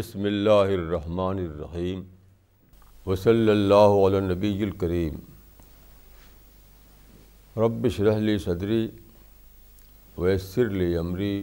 [0.00, 2.02] بسم اللہ الرحمن الرحیم
[3.06, 5.18] وصلی اللہ علی نبی الکریم
[7.56, 8.80] رب اشرح لی صدری
[10.18, 11.34] ویسر لی امری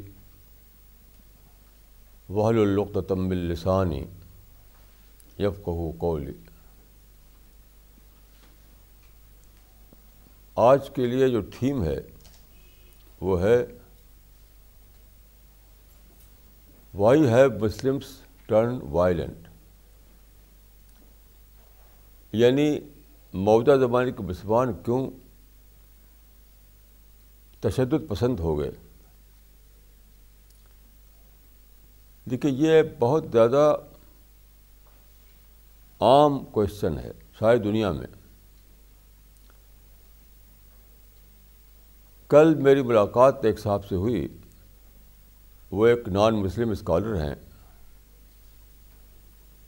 [2.29, 4.03] وحل القتم السانی
[5.39, 6.33] یفقہ قولی
[10.57, 11.99] آج کے لیے جو تھیم ہے
[13.21, 13.57] وہ ہے
[16.93, 19.47] why have Muslims turn violent
[22.31, 22.79] یعنی
[23.33, 25.11] موجودہ زمانے کے مسلمان کیوں
[27.59, 28.71] تشدد پسند ہو گئے؟
[32.31, 33.75] دیکھیے، یہ بہت زیادہ
[35.99, 38.07] عام کوشچن ہے ساری دنیا میں۔
[42.27, 44.27] کل میری ملاقات ایک صاحب سے ہوئی۔
[45.71, 47.35] وہ ایک نان مسلم اسکالر ہیں۔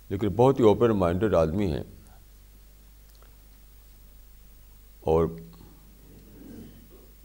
[0.09, 1.83] لیکن بہت ہی اوپن مائنڈیڈ آدمی ہیں۔
[5.02, 5.25] اور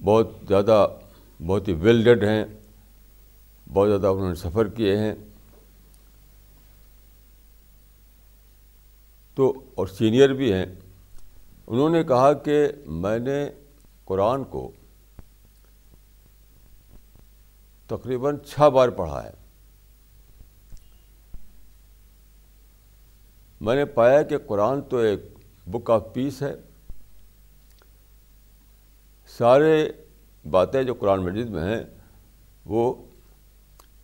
[0.04, 0.86] بہت زیادہ
[1.46, 2.44] بہت ہی ویل ڈیڈ ہیں۔
[3.72, 5.14] بہت زیادہ انہوں نے سفر کیے ہیں۔
[9.34, 10.66] تو اور سینئر بھی ہیں۔
[11.66, 13.48] انہوں نے کہا کہ میں نے
[14.04, 14.70] قرآن کو
[17.86, 19.43] تقریباً چھ بار پڑھا ہے۔
[23.64, 25.20] میں نے پایا کہ قرآن تو ایک
[25.66, 26.54] بک آف پیس ہے۔
[29.38, 29.88] سارے
[30.50, 31.84] باتیں جو قرآن مجید میں ہیں،
[32.64, 32.94] وہ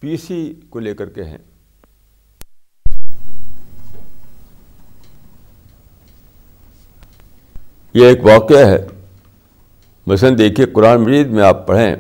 [0.01, 1.39] پیس ہی کو لے کر کے ہیں۔
[7.95, 8.87] یہ ایک واقعہ ہے۔
[10.07, 11.97] مثلاً دیکھیے، قرآن مجید میں آپ پڑھیں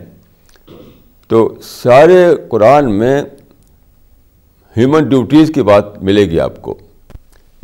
[1.28, 3.22] تو سارے قرآن میں
[4.76, 6.78] ہیومن ڈیوٹیز کی بات ملے گی آپ کو۔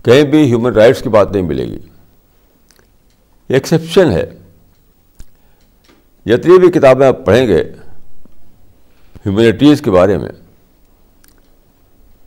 [0.07, 1.79] کہیں بھی ہیومن رائٹس کی بات نہیں ملے گی۔
[3.49, 4.31] ایکسیپشن ہے۔
[6.27, 7.65] جتنی بھی کتابیں آپ پڑھیں گے
[9.27, 10.29] ہیومنٹیز کے بارے میں۔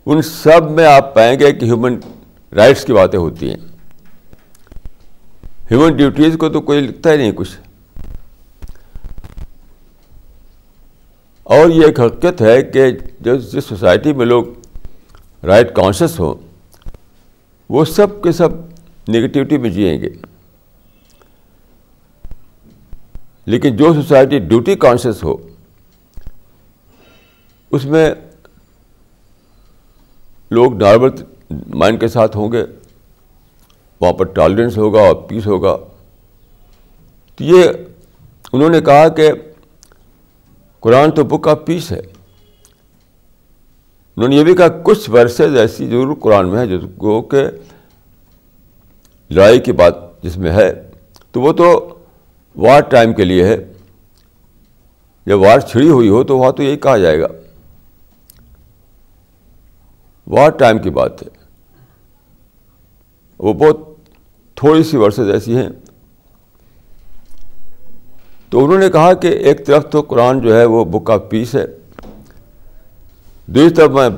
[0.06, 2.00] ان سب میں آپ پائیں گے کہ ہیومن
[2.56, 3.57] رائٹس کی باتیں ہوتی ہیں۔
[5.72, 7.59] ہیومن ڈیوٹیز کو تو کوئی لکھتا ہی نہیں کچھ۔
[11.44, 14.46] اور یہ ایک حقیقت ہے کہ جو جس سوسائٹی میں لوگ
[15.44, 16.48] رائٹ کانشیس ہوں
[17.69, 18.50] وہ سب کے سب
[19.09, 20.09] نگیٹیوٹی میں جئیں گے۔
[23.46, 25.35] لیکن جو سوسائٹی ڈیوٹی کانشیس ہو،
[27.72, 28.12] اس میں
[30.52, 31.09] لوگ نارمل
[31.68, 32.63] مائنڈ کے ساتھ ہوں گے،
[34.00, 35.78] وہاں پر ٹالرنس ہوگا اور پیس ہوگا۔
[37.35, 37.63] تو یہ
[38.53, 39.31] انہوں نے کہا کہ
[40.79, 42.02] قرآن تو بک آف پیس ہے۔
[44.19, 47.47] انہوں نے یہ بھی کہا کچھ ورسز ایسی ضرور قرآن میں ہے جس کو کہ
[49.30, 50.74] لڑائی کی بات جس میں ہے۔
[51.31, 51.97] تو وہ تو
[52.56, 53.58] وار ٹائم کے لیے ہے۔
[55.25, 57.28] جب وار چھڑی ہوئی ہو تو وہاں تو یہی کہا جائے گا۔
[60.28, 61.28] وار ٹائم کی بات ہے۔
[63.40, 63.79] وہ بہت
[64.56, 65.69] تھوڑی سی ورسز ایسی ہیں۔
[68.50, 71.56] تو انہوں نے کہا کہ ایک طرف تو قرآن جو ہے وہ بک آف پیس
[71.56, 71.66] ہے۔
[73.49, 74.09] دوسری طرف میں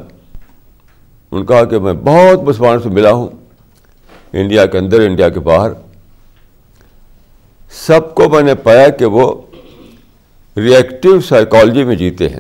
[1.32, 3.30] ان کہا کہ میں بہت مسلمانوں سے ملا ہوں،
[4.34, 5.72] انڈیا کے اندر، انڈیا کے باہر۔
[7.72, 9.42] سب کو میں نے پایا کہ وہ
[10.58, 12.40] ریئیکٹو سائیکالوجی میں جیتے ہیں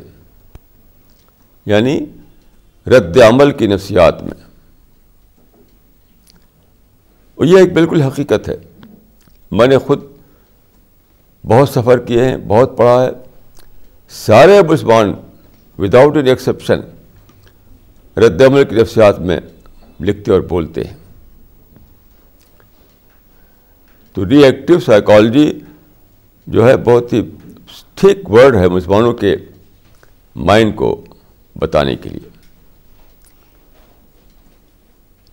[1.65, 2.05] یعنی
[2.87, 4.43] رد عمل کی نفسیات میں۔
[7.35, 8.57] اور یہ ایک بالکل حقیقت ہے۔
[9.51, 10.03] میں نے خود
[11.45, 13.09] بہت سفر کیے ہیں، بہت پڑھا ہے۔
[14.09, 15.13] سارے مسلمان
[15.81, 16.81] وداؤٹ این ایکسیپشن
[18.17, 19.39] رد عمل کی نفسیات میں
[19.99, 20.97] لکھتے اور بولتے ہیں
[24.15, 25.51] تو ری ایکٹیو سائیکالوجی
[26.47, 27.21] جو ہے بہت ہی
[27.95, 29.35] ٹھیک ورڈ ہے مسلمانوں کے
[30.35, 30.89] مائنڈ کو
[31.55, 32.29] بتانے کے لیے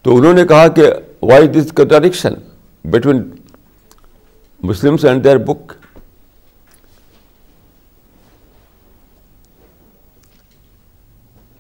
[0.05, 0.91] تو انہوں نے کہا کہ
[1.23, 2.35] why this contradiction
[2.85, 3.23] between
[4.61, 5.73] Muslims and their book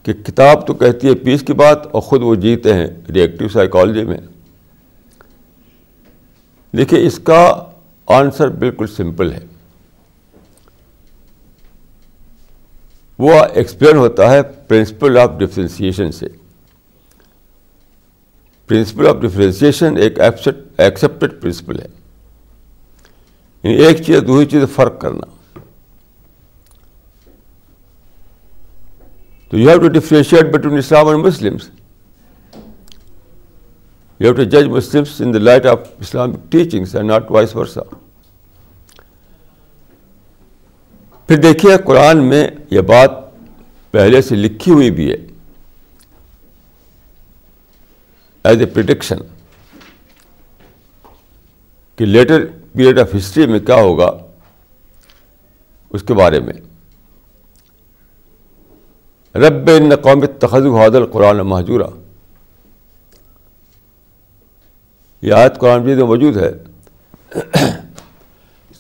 [0.09, 4.05] کہ کتاب تو کہتی ہے پیس کی بات اور خود وہ جیتے ہیں ریئیکٹیو سائیکالوجی
[4.05, 4.19] میں۔
[6.77, 7.65] دیکھیے اس کا
[8.07, 9.39] آنسر بالکل سمپل ہے۔
[13.19, 16.27] وہ ایکسپلین ہوتا ہے پرنسپل آف ڈفرینسیشن سے۔
[18.67, 20.19] پرنسپل آف ڈفرینسیشن ایک
[20.79, 21.87] ایکسیپٹڈ پرنسپل ہے۔
[23.63, 25.38] یعنی ایک چیز، دوسری چیز فرق کرنا۔
[29.51, 31.69] تو you have to differentiate between Islam and Muslims
[34.21, 37.81] you have to جج Muslims in the light of Islamic teachings and not vice versa
[41.29, 43.11] پھر دیکھیے قرآن میں یہ بات
[43.95, 45.17] پہلے سے لکھی ہوئی بھی ہے
[48.45, 49.19] ایز اے پرڈکشن
[51.99, 52.45] کہ لیٹر
[52.77, 54.11] پیریڈ آف ہسٹری میں کیا ہوگا
[55.91, 56.53] اس کے بارے میں.
[59.35, 61.87] رب ان قوم تخذ حادل قرآن محجورہ
[65.23, 66.51] یہ آیت قرآن مجید میں موجود ہے۔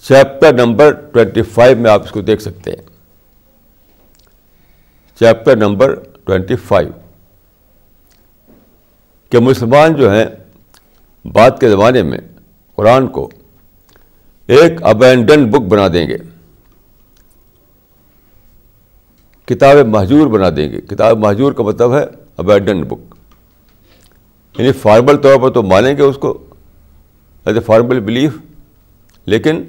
[0.02, 2.82] چیپٹر نمبر ٹوینٹی فائیو میں آپ اس کو دیکھ سکتے ہیں۔
[5.18, 6.90] چیپٹر نمبر ٹوینٹی فائیو
[9.30, 10.26] کہ مسلمان جو ہیں
[11.24, 12.18] بعد کے زمانے میں
[12.74, 13.30] قرآن کو
[14.46, 16.16] ایک ابینڈن بک بنا دیں گے۔
[19.48, 22.04] کتاب محجور بنا دیں گے۔ کتاب محجور کا مطلب ہے
[22.36, 23.14] ابینڈن بک
[24.58, 26.38] یعنی فارمل طور پر تو مانیں گے اس کو
[27.44, 28.32] ایز اے فارمل بلیف
[29.26, 29.64] لیکن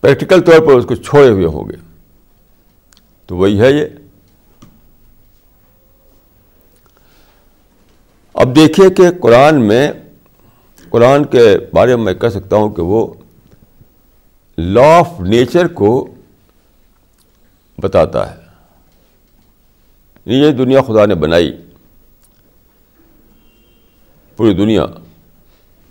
[0.00, 1.76] پریکٹیکل طور پر اس کو چھوڑے ہوئے ہوں گے۔
[3.26, 3.84] تو وہی ہے یہ۔
[8.34, 9.92] اب دیکھیے کہ قرآن میں،
[10.90, 13.14] قرآن کے بارے میں میں کہہ سکتا ہوں کہ وہ
[14.58, 16.14] لا آف نیچر کو
[17.78, 18.45] بتاتا ہے۔
[20.26, 21.52] یہ دنیا خدا نے بنائی،
[24.36, 24.86] پوری دنیا۔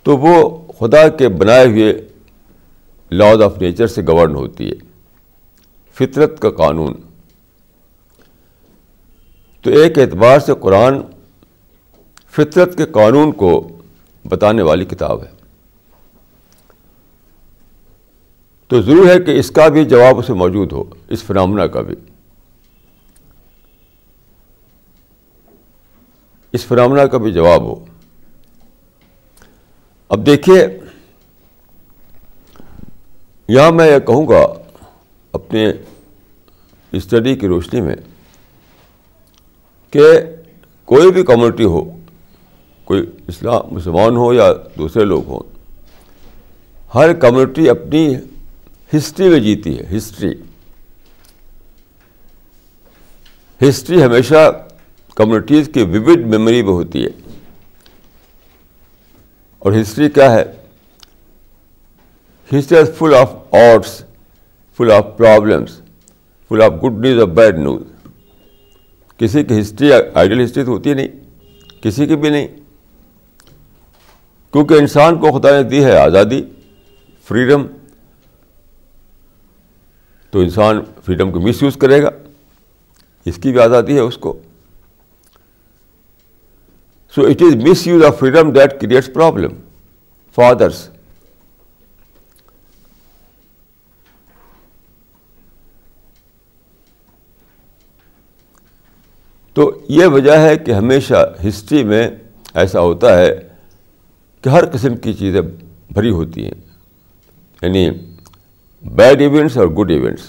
[0.02, 2.08] تو وہ خدا کے بنائے ہوئے
[3.10, 4.74] لاز آف نیچر سے گورن ہوتی ہے،
[5.94, 6.94] فطرت کا قانون۔
[9.62, 10.94] تو ایک اعتبار سے قرآن
[12.30, 13.68] فطرت کے قانون کو
[14.24, 15.30] بتانے والی کتاب ہے۔
[18.68, 21.96] تو ضرور ہے کہ اس کا بھی جواب اسے موجود ہو، اس فنامنا کا بھی۔
[26.56, 27.74] اس فنامنا کا بھی جواب ہو۔
[30.10, 30.66] اب دیکھیے،
[33.48, 34.42] یہاں میں یہ کہوں گا
[35.34, 35.68] اپنے
[36.92, 37.96] اسٹڈی کی روشنی میں
[39.92, 40.02] کہ
[40.88, 41.82] کوئی بھی کمیونٹی ہو،
[42.84, 45.42] کوئی اسلام، مسلمان ہو یا دوسرے لوگ ہوں،
[46.94, 48.14] ہر کمیونٹی اپنی
[48.94, 50.32] ہسٹری میں جیتی ہے۔ ہسٹری
[53.60, 54.50] ہسٹری ہمیشہ
[55.16, 57.10] کمیونٹیز کی ووڈ میموری میں ہوتی ہے۔
[59.58, 60.44] اور ہسٹری کیا ہے؟
[62.58, 64.04] History is full of arts
[64.76, 65.80] full of problems
[66.48, 67.82] full of good news اور بیڈ نیوز
[69.16, 71.08] کسی کی ہسٹری آئیڈیل ہسٹری تو ہوتی نہیں،
[71.82, 72.48] کسی کی بھی نہیں۔
[74.52, 76.42] کیونکہ انسان کو خدا نے دی ہے آزادی
[77.24, 77.66] فریڈم
[80.30, 82.10] تو انسان فریڈم کو مس یوز کرے گا۔
[83.24, 84.38] اس کی بھی آزادی ہے اس کو۔
[87.16, 87.54] So it is
[87.86, 89.54] misuse of freedom that creates problem
[90.38, 90.88] fathers
[99.56, 102.08] تو یہ وجہ ہے کہ ہمیشہ ہسٹری میں
[102.54, 103.30] ایسا ہوتا ہے
[104.44, 105.40] کہ ہر قسم کی چیزیں
[105.90, 106.60] بھری ہوتی ہیں
[107.62, 107.88] یعنی
[108.84, 110.22] بیڈ ایونٹس اور گڈ ایونٹس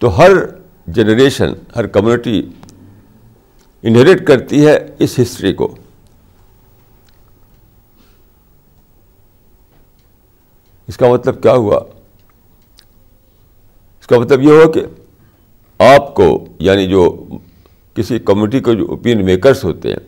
[0.00, 0.32] تو ہر
[0.86, 2.42] جنریشن ہر کمیونٹی
[3.86, 5.74] انہیریٹ کرتی ہے اس ہسٹری کو۔
[10.88, 11.76] اس کا مطلب کیا ہوا؟
[14.00, 14.80] اس کا مطلب یہ ہوا کہ
[15.80, 17.26] آپ کو یعنی جو
[17.94, 19.98] کسی کمیونٹی کے جو اوپین میکرس ہوتے ہیں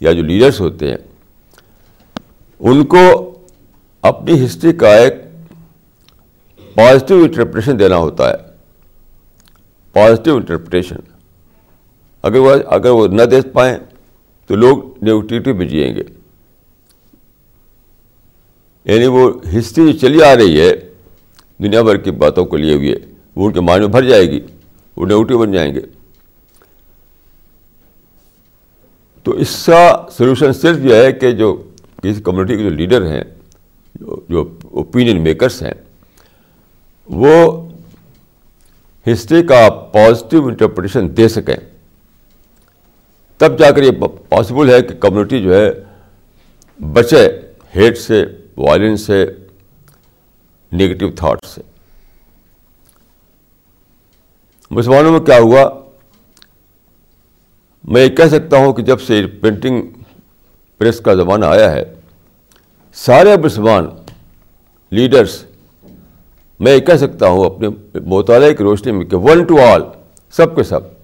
[0.00, 0.96] یا جو لیڈرس ہوتے ہیں،
[2.60, 3.00] ان کو
[4.02, 5.14] اپنی ہسٹری کا ایک
[6.74, 8.36] پازیٹیو انٹرپریشن دینا ہوتا ہے۔
[9.92, 10.96] پازیٹیو انٹرپریٹیشن
[12.22, 13.78] اگر وہ اگر وہ نہ دے پائیں
[14.46, 16.02] تو لوگ نیگیٹیوٹی میں جئیں گے۔
[18.84, 20.72] یعنی وہ ہسٹری جو چلی آ رہی ہے،
[21.62, 22.94] دنیا بھر کی باتوں کو لیے ہوئے،
[23.36, 24.40] وہ ان کے معنی میں بھر جائے گی،
[24.96, 25.80] وہ نیگیٹو بن جائیں گے۔
[29.22, 31.62] تو اس کا سلوشن صرف یہ ہے کہ جو
[32.02, 33.24] کسی کمیونٹی کے جو لیڈر ہیں،
[34.28, 35.74] جو اوپینین میکرس ہیں،
[37.06, 37.68] وہ
[39.12, 41.69] ہسٹری کا پازیٹیو انٹرپریٹیشن دے سکیں۔
[43.40, 43.90] تب جا کر یہ
[44.28, 45.70] پاسبل ہے کہ کمیونٹی جو ہے
[46.92, 47.26] بچے
[47.76, 48.24] ہیٹ سے
[48.56, 49.24] وائلنس سے
[50.72, 51.60] نگیٹو تھاٹ سے۔
[54.70, 55.62] مسلمانوں میں کیا ہوا؟
[57.84, 59.82] میں یہ کہہ سکتا ہوں کہ جب سے پرنٹنگ
[60.78, 61.84] پریس کا زمانہ آیا ہے،
[62.94, 63.88] سارے مسلمان
[64.90, 65.44] لیڈرس
[66.60, 67.68] میں یہ کہہ سکتا ہوں اپنے
[68.00, 69.82] مطالعے کی روشنی میں کہ ون ٹو آل
[70.30, 70.99] سب کے سب۔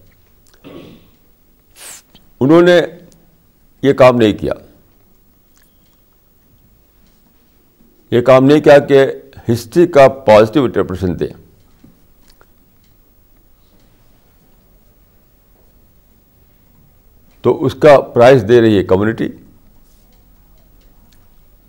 [2.41, 2.81] انہوں نے
[3.83, 4.53] یہ کام نہیں کیا۔
[8.11, 9.07] یہ کام نہیں کیا کہ
[9.53, 11.29] ہسٹری کا پازیٹیو انٹرپریشن دیں
[17.41, 19.29] تو اس کا پرائز دے رہی ہے کمیونٹی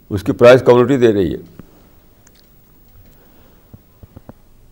[0.10, 1.38] اس کی پرائز کمیونٹی دے رہی ہے۔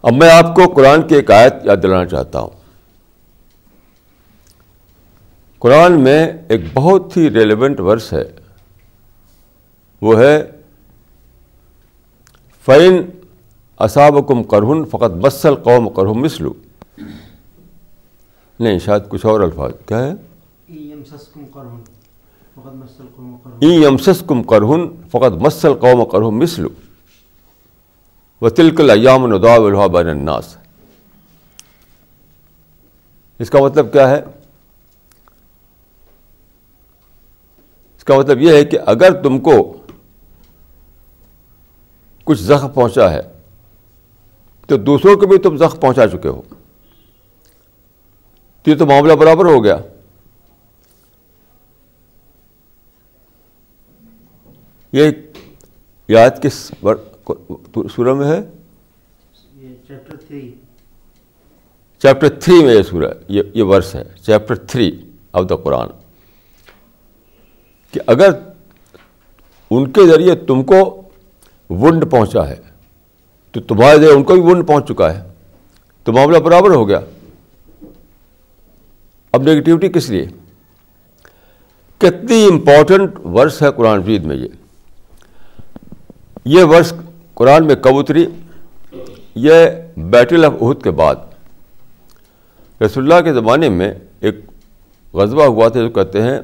[0.01, 2.64] اب میں آپ کو قرآن کی ایک آیت یاد دلانا چاہتا ہوں۔
[5.59, 8.23] قرآن میں ایک بہت ہی ریلیونٹ ورس ہے۔
[10.01, 10.51] وہ ہے
[12.65, 13.09] فعین
[13.79, 16.53] اصاب کم کرہن فقط مسل قوم کرہم مسلو
[18.59, 20.13] نہیں شاید کچھ اور الفاظ۔ کیا ہے؟
[24.27, 26.69] کم کرہن فقط مسل قوم کرہم مسلو
[28.41, 30.57] و تلکل ایام الدا بین الناس۔
[33.39, 34.21] اس کا مطلب کیا ہے؟
[38.05, 39.81] کا مطلب یہ ہے کہ اگر تم کو
[42.23, 43.21] کچھ زخم پہنچا ہے
[44.67, 46.41] تو دوسروں کو بھی تم زخم پہنچا چکے ہو۔
[48.61, 49.77] تو یہ تو معاملہ برابر ہو گیا۔
[54.93, 55.11] یہ
[56.07, 56.71] یاد کس
[57.95, 58.41] سورہ میں ہے؟
[62.01, 65.87] چیپٹر تھری میں یہ سورہ یہ ورس ہے۔ Chapter three of the Quran
[67.95, 68.29] کہ اگر
[69.69, 71.01] ان کے ذریعے تم کو
[71.69, 72.55] ونڈ پہنچا ہے،
[73.51, 75.23] تو تمہارے ذریعے ان کو بھی ونڈ پہنچ چکا ہے۔
[76.03, 76.99] تو معاملہ برابر ہو گیا۔
[79.31, 80.25] اب نگیٹیوٹی کس لیے؟
[81.97, 84.47] کتنی امپورٹنٹ ورس ہے قرآن مجید میں یہ۔
[86.45, 86.93] یہ ورس
[87.33, 88.25] قرآن میں کب اتری؟
[89.35, 89.53] یہ
[89.97, 91.15] بیٹل آف عہد کے بعد۔
[92.81, 94.35] رسول اللہ کے زمانے میں ایک
[95.13, 96.39] غذبہ ہوا تھا، جو کہتے ہیں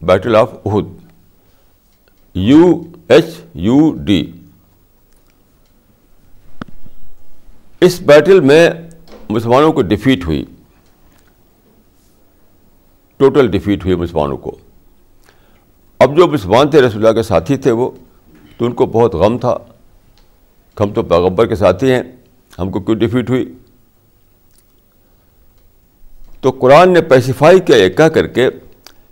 [0.00, 0.86] battle of Uhud
[2.34, 2.72] U
[3.08, 3.24] H
[3.54, 4.20] U D
[7.80, 8.68] us battle میں
[9.30, 10.44] مسلمانوں کو ڈیفیٹ ہوئی.
[13.20, 14.56] ٹوٹل ڈیفیٹ ہوئی مسلمانوں کو.
[16.00, 17.90] اب جو مسلمان تھے رسول اللہ کے ساتھی تھے وہ،
[18.58, 19.56] تو ان کو بہت غم تھا.
[20.76, 22.02] ہم تو پیغبر کے ساتھی ہیں،
[22.58, 23.44] ہم کو کیوں ڈیفیٹ ہوئی؟
[26.40, 28.48] تو قرآن نے پیسیفائی کیا یہ کہہ کر کے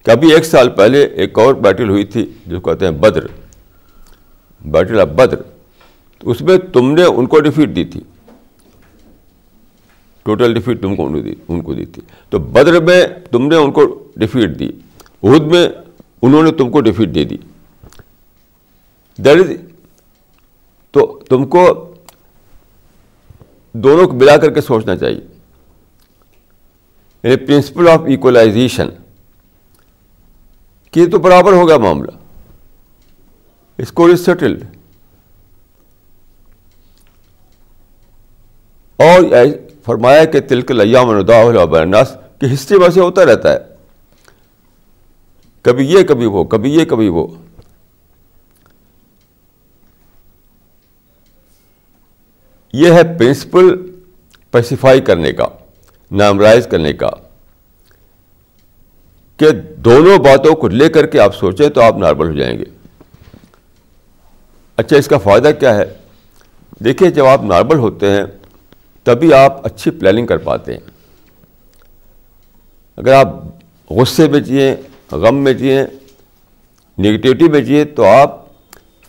[0.04, 3.26] کہ ابھی ایک سال پہلے ایک اور بیٹل ہوئی تھی جو کہتے ہیں بدر۔
[4.64, 5.36] بیٹل آف بدر
[6.22, 8.00] اس میں تم نے ان کو ڈیفیٹ دی تھی۔
[10.22, 11.06] ٹوٹل ڈیفیٹ تم کو
[11.48, 14.70] ان کو دی تھی۔ تو بدر میں تم نے ان کو ڈیفیٹ دی۔
[15.22, 15.68] عہد میں
[16.22, 17.36] انہوں نے تم کو defeat they the.
[19.16, 19.50] That is
[20.90, 21.94] تو تم کو
[23.72, 25.20] دونوں کو ملا کر کے سوچنا چاہیے۔
[27.22, 28.88] پرنسپل آف ایکولائزیشن
[30.94, 32.10] کہ تو برابر ہو گیا معاملہ
[33.78, 34.64] اسکور از سیٹلڈ
[38.96, 39.44] اور
[39.84, 43.58] فرمایا کہ تلک ایام الناس، کہ ہسٹری ویسے ہوتا رہتا ہے۔
[45.62, 47.26] کبھی یہ، کبھی وہ، کبھی یہ، کبھی وہ۔
[52.72, 53.92] یہ ہے پرنسپل
[54.30, 55.46] اسپیسیفائی کرنے کا،
[56.10, 57.10] نامرائز کرنے کا۔
[59.36, 62.64] کہ دونوں باتوں کو لے کر کے آپ سوچیں تو آپ نارمل ہو جائیں گے۔
[64.76, 65.94] اچھا اس کا فائدہ کیا ہے؟
[66.84, 68.24] دیکھیے، جب آپ نارمل ہوتے ہیں،
[69.02, 70.80] تبھی آپ اچھی پلاننگ کر پاتے ہیں۔
[72.96, 73.28] اگر آپ
[73.90, 74.76] غصے میں جئیں،
[75.14, 75.84] غم میں جئیں
[76.98, 78.44] نگیٹیوٹی میں جئیں، تو آپ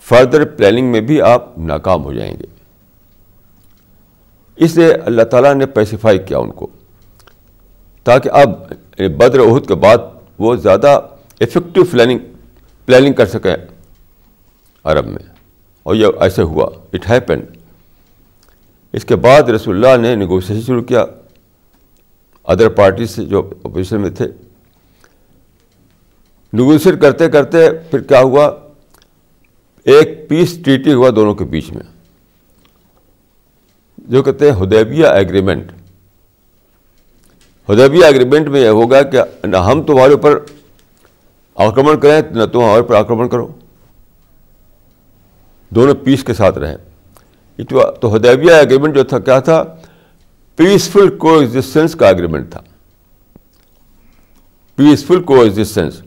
[0.01, 2.45] فردر پلاننگ میں بھی آپ ناکام ہو جائیں گے۔
[4.55, 6.67] اس لیے اللہ تعالیٰ نے پیسیفائی کیا ان کو،
[8.03, 8.49] تاکہ اب
[8.97, 9.97] بدر عہد کے بعد
[10.39, 10.99] وہ زیادہ
[11.41, 12.19] افیکٹو پلاننگ
[12.85, 13.55] پلاننگ کر سکیں
[14.83, 15.33] عرب میں۔
[15.83, 17.39] اور یہ ایسے ہوا۔ اٹ ہیپن
[18.93, 21.05] اس کے بعد رسول اللہ نے نیگوسیشن شروع کیا۔
[22.43, 24.25] ادر پارٹی سے جو اپوزیشن میں تھے۔
[26.53, 28.51] نیگوسیٹ کرتے کرتے پھر کیا ہوا؟
[29.83, 31.83] ایک پیس ٹریٹی ہوا دونوں کے بیچ میں۔
[33.97, 35.71] جو کہتے ہیں ہدیبیہ ایگریمنٹ
[37.69, 40.39] ہدیبیہ ایگریمنٹ میں یہ ہوگا کہ نہ ہم تمہارے اوپر
[41.55, 43.51] آکرمن کریں، نہ تم ہمارے اوپر آکرمن کرو۔
[45.69, 46.77] دونوں پیس کے ساتھ رہیں۔
[48.01, 49.63] تو ہدیبیہ ایگریمنٹ جو تھا، کیا تھا؟
[50.55, 52.61] پیسفل کو ایگزسٹینس کا ایگریمنٹ تھا۔
[54.75, 56.01] پیسفل کو ایگزسٹینس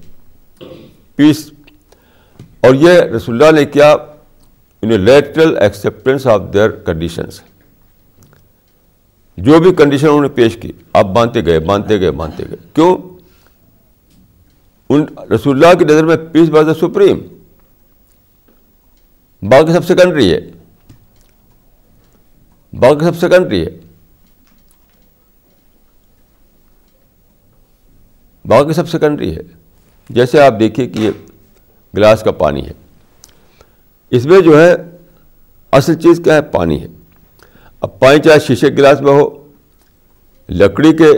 [1.17, 1.51] پیس
[2.61, 3.97] اور یہ رسول اللہ نے کیا؟
[4.83, 7.41] Literal acceptance of their conditions
[9.39, 12.97] جو بھی کنڈیشن انہوں نے پیش کی، آپ مانتے گئے مانتے گئے مانتے گئے۔ کیوں؟
[14.89, 15.05] ان
[15.35, 17.19] رسول اللہ کی نظر میں پیس باز سپریم
[19.43, 20.41] باقی سب سیکنڈری ہے۔
[22.73, 23.79] باقی سب سیکنڈری ہے۔
[28.45, 29.43] باقی سب سیکنڈری ہے۔
[30.09, 31.11] جیسے آپ دیکھیے کہ یہ
[31.97, 32.73] گلاس کا پانی ہے۔
[34.11, 34.75] اس میں جو ہے
[35.73, 36.87] اصل چیز کیا ہے؟ پانی ہے۔
[37.81, 39.49] اب پانی چاہے شیشے گلاس میں ہو،
[40.49, 41.13] لکڑی کے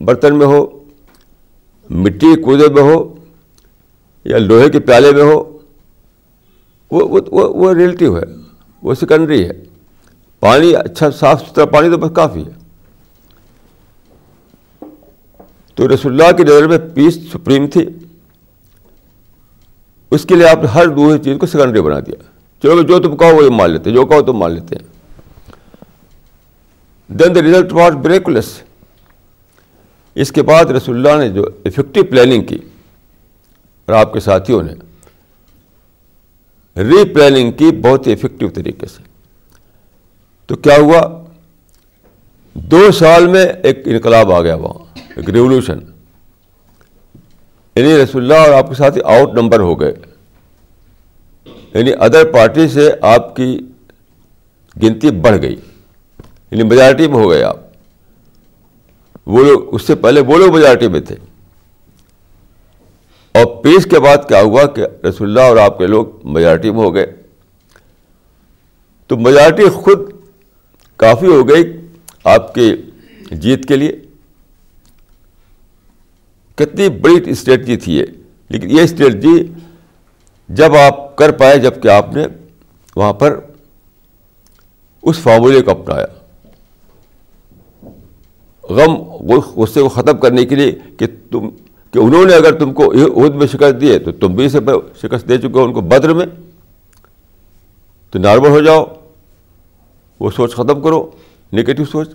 [0.00, 0.84] برتن میں ہو،
[1.90, 3.14] مٹی کے کودے میں ہو،
[4.24, 5.58] یا لوہے کے پیالے میں ہو،
[6.90, 8.22] وہ وہ ریلیٹیو ہے،
[8.82, 9.50] وہ سیکنڈری ہے۔
[10.40, 12.50] پانی اچھا صاف ستھرا پانی تو بس کافی ہے۔
[15.74, 17.86] تو رسول اللہ کی نظر میں پیس سپریم تھی۔
[20.10, 22.22] اس کے لیے آپ نے ہر دوسری چیز کو سیکنڈری بنا دیا۔
[22.62, 24.89] چلو جو تم کہو وہ یہ مان لیتے جو کہو تم مان لیتے ہیں۔
[27.18, 28.48] دین دا ریزلٹ واز بریکولس
[30.14, 32.58] اس کے بعد رسول اللہ نے جو افیکٹو پلاننگ کی،
[33.88, 34.72] اور آپ کے ساتھیوں نے
[36.76, 39.02] ری پلاننگ کی بہت ہی افیکٹو طریقے سے۔
[40.46, 41.00] تو کیا ہوا؟
[42.54, 44.84] دو سال میں ایک انقلاب آ گیا وہاں،
[45.16, 45.78] ایک ریولیوشن
[47.76, 49.92] یعنی رسول اللہ اور آپ کے ساتھ آؤٹ نمبر ہو گئے۔
[51.74, 53.58] یعنی ادر پارٹی سے آپ کی
[54.82, 55.56] گنتی بڑھ گئی۔
[56.50, 57.56] یعنی میجارٹی میں ہو گئے آپ۔
[59.26, 61.16] وہ لوگ، اس سے پہلے وہ لوگ میجارٹی میں تھے۔
[63.34, 66.80] اور پیش کے بعد کیا ہوا کہ رسول اللہ اور آپ کے لوگ میجارٹی میں
[66.80, 67.12] ہو گئے۔
[69.06, 69.98] تو میجارٹی خود
[70.96, 71.80] کافی ہو گئی
[72.24, 72.76] آپ کی
[73.30, 74.00] جیت کے لیے۔
[76.54, 78.04] کتنی بڑی اسٹریٹجی تھی یہ۔
[78.48, 79.52] لیکن یہ اسٹریٹجی
[80.48, 82.26] جب آپ کر پائے، جبکہ آپ نے
[82.96, 83.40] وہاں پر
[85.02, 86.06] اس فارمولے کو اپنایا۔
[88.70, 88.94] غم
[89.56, 91.48] غصے کو ختم کرنے کے لیے کہ تم
[91.90, 94.58] کہ انہوں نے اگر تم کو عہد میں شکست دی ہے، تو تم بھی اسے
[95.02, 96.26] شکست دے چکے ہو ان کو بدر میں۔
[98.10, 98.84] تو نارمل ہو جاؤ۔
[100.20, 101.10] وہ سوچ ختم کرو،
[101.52, 102.08] نگیٹو سوچ۔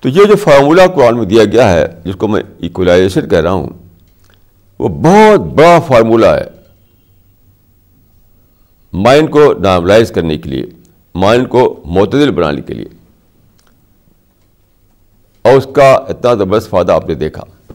[0.00, 3.50] تو یہ جو فارمولہ قرآن میں دیا گیا ہے، جس کو میں ایکولائزیشن کہہ رہا
[3.50, 3.70] ہوں،
[4.78, 6.44] وہ بہت بڑا فارمولہ ہے۔
[8.92, 10.66] مائنڈ کو نارملائز کرنے کے لیے،
[11.14, 12.95] مائنڈ کو معتدل بنانے کے لیے۔
[15.46, 17.72] اور اس کا اتنا زبردست فائدہ آپ نے دیکھا۔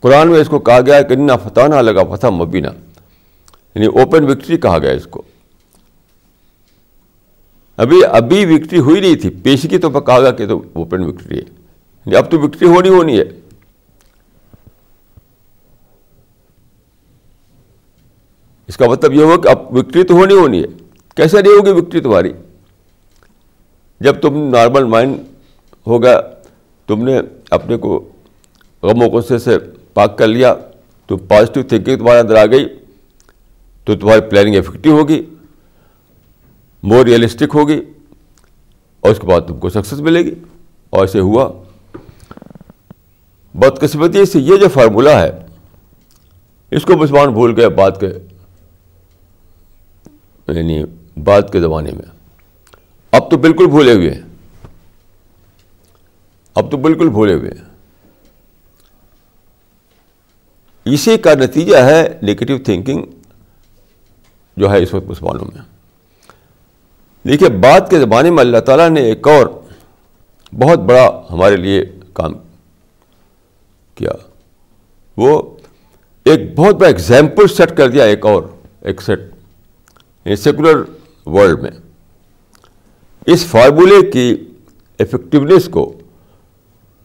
[0.00, 2.68] قرآن میں اس کو کہا گیا کہ نہ فتح نہ لگا فتح مبینہ
[3.74, 5.22] یعنی اوپن وکٹری کہا گیا اس کو۔
[7.76, 11.42] ابھی ابھی وکٹری ہوئی نہیں تھی۔ پیشگی تو کہا گیا کہ تو اوپن وکٹری ہے۔
[11.42, 13.24] یعنی اب تو وکٹری ہونی ہونی ہے۔
[18.66, 20.84] اس کا مطلب یہ ہوا کہ اب وکٹری تو ہونی ہونی ہے۔
[21.16, 22.32] کیسے نہیں ہوگی وکٹری تمہاری؟
[24.00, 25.16] جب تم نارمل مائنڈ
[25.86, 26.20] ہوگا،
[26.86, 28.08] تم نے اپنے کو
[28.82, 29.58] غم و غصے سے
[29.94, 30.54] پاک کر لیا،
[31.06, 32.68] تو پازیٹیو تھنکنگ تمہارے اندر آ گئی،
[33.84, 35.22] تو تمہاری پلاننگ افیکٹو ہوگی
[36.82, 37.80] مور ریئلسٹک ہوگی،
[39.00, 40.34] اور اس کے بعد تم کو سکسیز ملے گی۔
[40.90, 41.62] اور ایسے ہوا۔
[43.54, 45.30] بدقسمتی سے یہ جو فارمولہ ہے،
[46.70, 48.08] اس کو مسلمان بھول گئے بات کے
[50.48, 50.84] یعنی
[51.24, 52.15] بعد کے زمانے میں۔
[53.16, 54.22] اب تو بالکل بھولے ہوئے ہیں۔
[56.54, 57.64] اب تو بالکل بھولے ہوئے ہیں۔
[60.84, 63.02] اسی کا نتیجہ ہے نگیٹو تھنکنگ
[64.56, 65.62] جو ہے اس وقت مسلمانوں میں۔
[67.28, 69.46] دیکھیے بعد کے زمانے میں اللہ تعالیٰ نے ایک اور
[70.52, 72.32] بہت بڑا ہمارے لیے کام
[73.94, 74.10] کیا۔
[75.16, 75.56] وہ
[76.24, 78.42] ایک بہت بڑا ایگزامپل سیٹ کر دیا، ایک اور،
[78.80, 79.20] ایک سیٹ
[80.38, 80.82] سیکولر
[81.28, 81.70] ورلڈ میں۔
[83.26, 84.36] اس فارمولے کی
[84.98, 85.92] افیکٹونیس کو،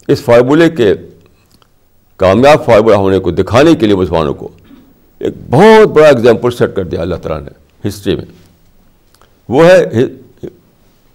[0.08, 0.94] اس فارمولے کے
[2.18, 4.50] کامیاب فارمولہ ہونے کو دکھانے کے لیے مسلمانوں کو
[5.20, 8.26] ایک بہت بڑا ایگزامپل سیٹ کر دیا اللہ تعالیٰ نے ہسٹری میں۔
[9.50, 10.04] وہ ہے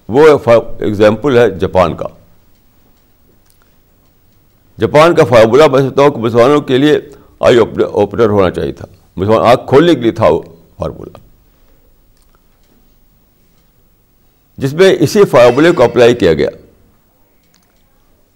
[0.09, 0.38] وہ
[0.79, 2.07] ایگزامپل ہے جاپان کا۔
[4.81, 6.99] جاپان کا فارمولہ میں سمجھتا ہوں کہ مسلمانوں کے لیے
[7.40, 10.42] آئی اوپنر ہونا چاہیے تھا۔ مسلمان آنکھ کھولنے کے لیے تھا وہ
[10.79, 11.26] فارمولہ۔
[14.59, 16.49] جس میں اسی فارمولے کو اپلائی کیا گیا۔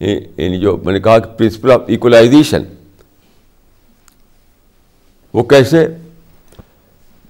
[0.01, 2.63] یعنی جو میں نے کہا کہ پرنسپل آف ایکولائزیشن
[5.33, 5.89] وہ کیسے؟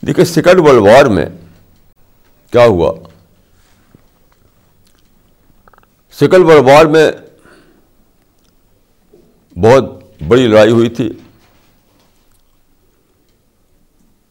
[0.06, 1.26] دیکھیے سیکنڈ ورلڈ وار میں
[2.52, 2.94] کیا ہوا؟
[6.12, 7.12] سیکنڈ ورلڈ وار میں
[9.58, 9.84] بہت
[10.28, 11.12] بڑی لڑائی ہوئی تھی۔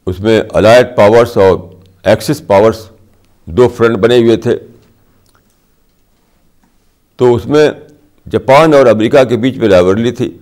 [0.05, 1.57] اس میں الائٹ پاورس اور
[2.03, 2.89] ایکسس پاورس
[3.51, 4.59] دو فرنٹ بنے ہوئے تھے۔
[7.15, 7.71] تو اس میں
[8.31, 10.37] جاپان اور امریکہ کے بیچ میں رائبرلی تھی۔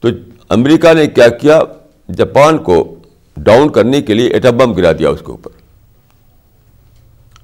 [0.00, 0.08] تو
[0.48, 1.60] امریکہ نے کیا کیا؟
[2.16, 2.94] جاپان کو
[3.36, 5.50] ڈاؤن کرنے کے لیے ایٹم بم گرا دیا اس کے اوپر۔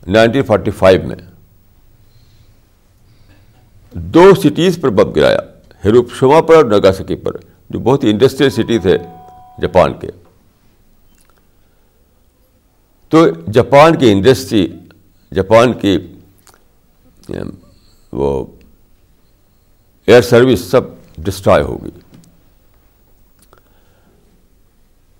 [0.06, 1.16] نائنٹین فورٹی فائیو میں
[3.92, 5.38] دو سٹیز پر بم گرایا۔
[5.84, 7.32] ہیروپ شما پر اور نگاسکی پر،
[7.70, 8.98] جو بہت ہی انڈسٹریل سٹی تھے
[9.62, 10.29] جاپان کے۔
[13.10, 14.68] تو جاپان کی انڈسٹری،
[15.34, 15.98] جاپان کی
[18.12, 18.46] وہ
[20.06, 20.80] ایئر سروس سب
[21.18, 21.90] ڈسٹرائے ہوگی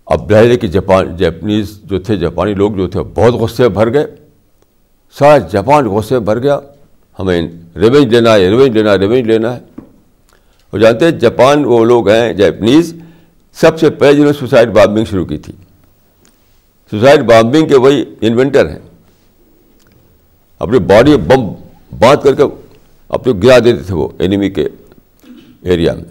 [0.06, 3.92] اب ظاہر ہے کہ جاپان، جاپنیز جو تھے، جاپانی لوگ جو تھے، بہت غصے بھر
[3.92, 4.06] گئے۔
[5.18, 6.58] سارا جاپان غصے بھر گیا۔
[7.18, 7.42] ہمیں
[7.76, 9.60] ریونج لینا ہے، ریونج لینا ہے، ریونج لینا ہے۔
[10.72, 12.94] وہ جانتے ہیں، جاپان وہ لوگ ہیں، جاپنیز،
[13.52, 15.52] سب سے پہلے جنہوں نے سوسائڈ بامبنگ شروع کی تھی۔
[16.90, 18.78] سوسائڈ بامبنگ کے وہی انوینٹر ہیں۔
[20.58, 21.46] اپنی باڈی بم
[21.98, 22.42] باندھ کر کے
[23.08, 24.68] اپنے گرا دیتے تھے وہ اینیمی کے
[25.60, 26.04] ایریا میں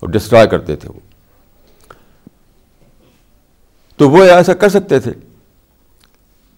[0.00, 1.00] اور ڈسٹرائے کرتے تھے وہ۔
[3.96, 5.12] تو وہ ایسا کر سکتے تھے۔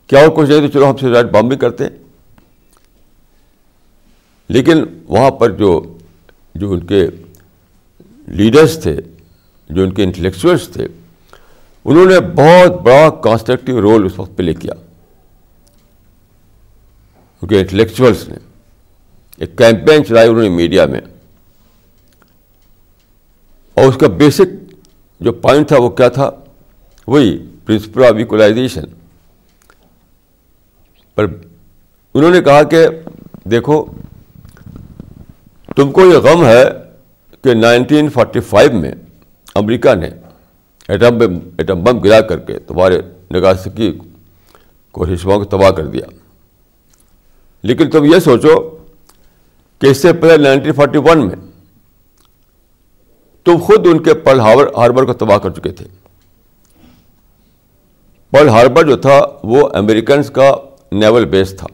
[0.06, 1.84] کیا اور کچھ نہیں تو چلو ہم سوسائڈ بامبنگ کرتے۔
[4.48, 5.98] لیکن وہاں پر جو
[6.54, 7.06] جو ان کے
[8.26, 8.96] لیڈرس تھے،
[9.70, 10.88] جو ان کے انٹلیکچوئلس تھے
[11.84, 14.74] انہوں نے بہت بڑا کانسٹرکٹیو رول اس وقت پلے کیا۔
[17.40, 18.34] کیونکہ انٹلیکچوئلس نے
[19.36, 21.00] ایک کیمپین چلائی انہوں نے میڈیا میں۔
[23.74, 24.74] اور اس کا بیسک
[25.20, 26.30] جو پوائنٹ تھا وہ کیا تھا؟
[27.06, 28.84] وہی پرنسپل آف ایکولائزیشن
[31.14, 31.26] پر
[32.14, 32.86] انہوں نے کہا کہ
[33.44, 33.84] دیکھو،
[35.76, 36.64] تم کو یہ غم ہے
[37.42, 38.92] کہ نائنٹین فورٹی فائیو میں
[39.54, 40.10] امریکہ نے
[40.88, 43.00] ایٹم بم ایٹم بم گرا کر کے تمہارے
[43.34, 43.98] نگاسکی
[44.90, 46.06] کوششوں کو تباہ کر دیا۔
[47.62, 48.78] لیکن تم یہ سوچو
[49.78, 51.36] کہ اس سے پہلے نائنٹین فورٹی ون میں
[53.44, 55.86] تم خود ان کے پل ہاربر کو تباہ کر چکے تھے۔
[58.30, 60.56] پل ہاربر جو تھا وہ امریکنس کا
[60.92, 61.66] نیول بیس تھا۔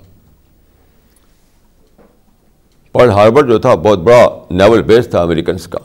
[2.92, 5.78] پرل ہاربر جو تھا بہت بڑا نیول بیس تھا امریکنس کا۔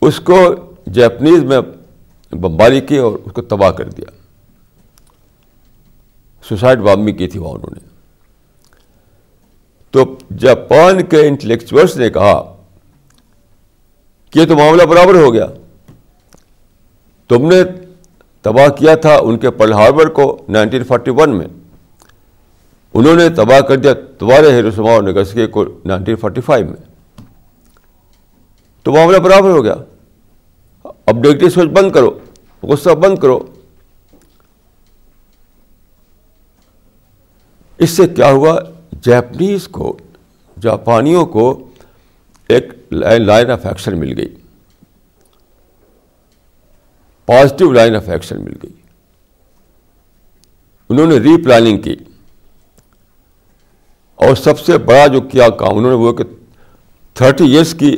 [0.00, 0.54] اس کو
[0.88, 1.60] جیپنیز میں
[2.30, 4.10] بمباری کی اور اس کو تباہ کر دیا۔
[6.48, 7.88] سوسائڈ بامبنگ کی تھی وہاں انہوں نے۔
[9.90, 12.56] تو جاپان کے انٹلیکچوئلس نے کہا
[14.30, 15.46] کہ یہ تو معاملہ برابر ہو گیا۔
[17.28, 17.62] تم نے
[18.42, 21.46] تباہ کیا تھا ان کے پرل ہاربر کو نائنٹین فورٹی ون میں۔
[22.94, 26.92] انہوں نے تباہ کر دیا تمہارے ہیروسما اور نگسکے کو نائنٹین فورٹی فائیو میں۔
[28.82, 29.74] تو معاملہ برابر ہو گیا۔
[31.08, 32.18] اب نیگیٹو سوچ بند کرو،
[32.62, 33.38] غصہ بند کرو۔
[37.78, 38.60] اس سے کیا ہوا؟
[38.92, 39.98] جیپنیز کو،
[40.60, 41.70] جاپانیوں کو
[42.48, 44.34] ایک لائن آف ایکشن مل گئی۔
[47.26, 48.72] پازیٹیو لائن آف ایکشن مل گئی۔
[50.88, 51.96] انہوں نے ری پلاننگ کی۔
[54.14, 56.24] اور سب سے بڑا جو کیا کام انہوں نے وہ کہ
[57.14, 57.96] تھرٹی ایئرس کی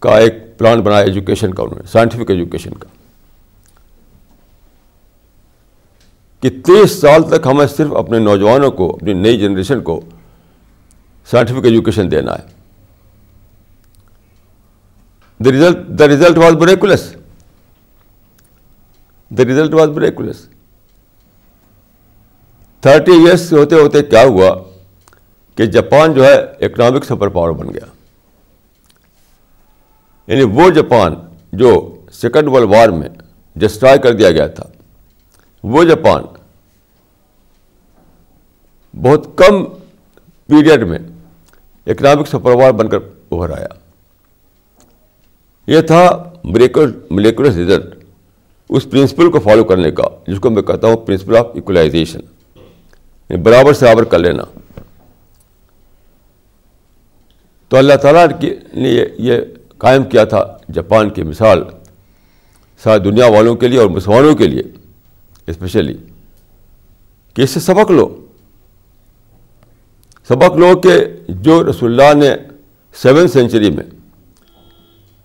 [0.00, 2.88] کا ایک پلان بنایا ایجوکیشن کا، انہوں نے سائنٹیفک ایجوکیشن کا۔
[6.40, 10.00] کہ تیس سال تک ہمیں صرف اپنے نوجوانوں کو، اپنی نئی جنریشن کو
[11.30, 12.56] سائنٹیفک ایجوکیشن دینا ہے۔
[15.44, 17.16] The result the result was miraculous
[19.30, 20.48] the result was miraculous
[22.80, 24.56] thirty years ہوتے ہوتے کیا ہوا
[25.54, 27.95] کہ جاپان جو ہے اکنامک سپر پاور بن گیا۔
[30.28, 31.14] یعنی وہ جاپان
[31.52, 31.70] جو
[32.12, 33.08] سیکنڈ ورلڈ وار میں
[33.56, 34.64] ڈسٹرائے کر دیا گیا تھا،
[35.64, 36.22] وہ جاپان
[38.94, 39.64] بہت کم
[40.48, 40.98] پیریڈ میں
[41.86, 42.98] اکنامک سپر بن کر
[43.30, 43.68] ابھر آیا۔
[45.66, 47.94] یہ تھا ملیکولر ریزلٹ
[48.68, 53.42] اس پرنسپل کو فالو کرنے کا، جس کو میں کہتا ہوں پرنسپل آف ایکولائزیشن یعنی
[53.42, 54.44] برابر سے برابر کر لینا۔
[57.68, 59.40] تو اللہ تعالیٰ نے یعنی یہ
[59.78, 61.62] قائم کیا تھا جاپان کی مثال
[62.84, 64.62] ساری دنیا والوں کے لیے اور مسلمانوں کے لیے
[65.46, 65.94] اسپیشلی
[67.34, 68.26] کہ اس سے سبق لو؟
[70.28, 70.90] سبق لو کہ
[71.28, 72.34] جو رسول اللہ نے
[72.94, 73.84] سیون سینچری میں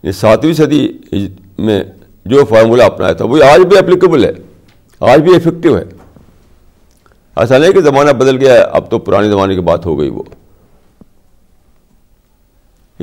[0.04, 0.88] یہ ساتویں صدی
[1.58, 1.84] میں
[2.26, 4.32] جو فارمولہ اپنایا تھا، وہ آج بھی اپلیکیبل ہے،
[5.00, 5.84] آج بھی افیکٹو ہے۔
[7.36, 10.10] ایسا نہیں کہ زمانہ بدل گیا ہے اب تو پرانے زمانے کی بات ہو گئی
[10.10, 10.24] وہ۔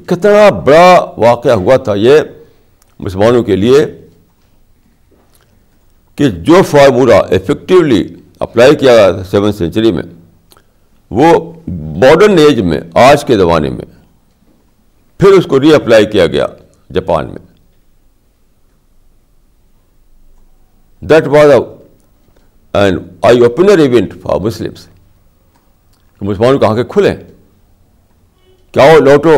[0.06, 2.20] کتنا بڑا واقعہ ہوا تھا یہ
[3.00, 3.84] مسلمانوں کے لیے
[6.18, 8.02] کہ جو فارمولہ افیکٹولی
[8.40, 10.02] اپلائی کیا گیا تھا سیون سینچری میں،
[11.10, 11.52] وہ
[12.02, 13.84] ماڈرن ایج میں، آج کے زمانے میں
[15.20, 16.46] پھر اس کو ری اپلائی کیا گیا
[16.94, 17.46] جاپان میں۔
[21.02, 21.50] That was
[22.74, 24.86] an eye opener event for Muslims
[26.20, 27.14] مسلمانوں کہاں کے کھلیں
[28.74, 29.34] کیا وہ لوٹو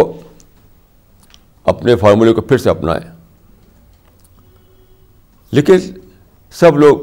[1.71, 3.13] اپنے فارمولے کو پھر سے اپنائیں۔
[5.53, 5.77] لیکن
[6.51, 6.99] سب لوگ،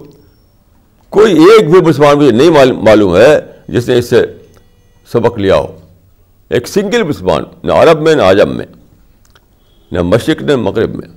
[1.10, 4.26] کوئی ایک بھی مسلمان مجھے نہیں معلوم ہے جس نے اس سے
[5.12, 5.78] سبق لیا ہو۔
[6.50, 8.66] ایک سنگل مسلمان، نہ عرب میں، نہ عجم میں،
[9.92, 11.08] نہ مشرق، نہ مغرب میں۔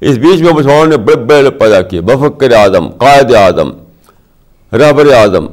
[0.00, 3.70] اس بیچ میں مسلمانوں نے بڑے بڑے پیدا کیے بفکر اعظم، قائد اعظم،
[4.76, 5.46] رہبر اعظم،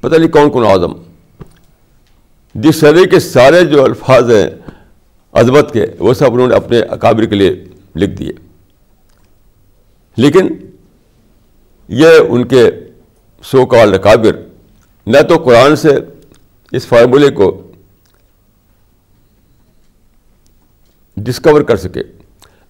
[0.00, 0.92] پتہ نہیں کون کون اعظم۔
[2.54, 4.50] جس سرے کے سارے جو الفاظ ہیں
[5.32, 7.64] عظمت کے وہ سب انہوں نے اپنے اکابر کے لیے
[7.96, 8.32] لکھ دیے۔
[10.16, 10.48] لیکن
[11.88, 12.70] یہ ان کے
[13.44, 14.48] سو کال اکابر
[15.06, 15.88] نہ تو قرآن سے
[16.72, 17.72] اس فارمولے کو
[21.16, 22.02] ڈسکور کر سکے۔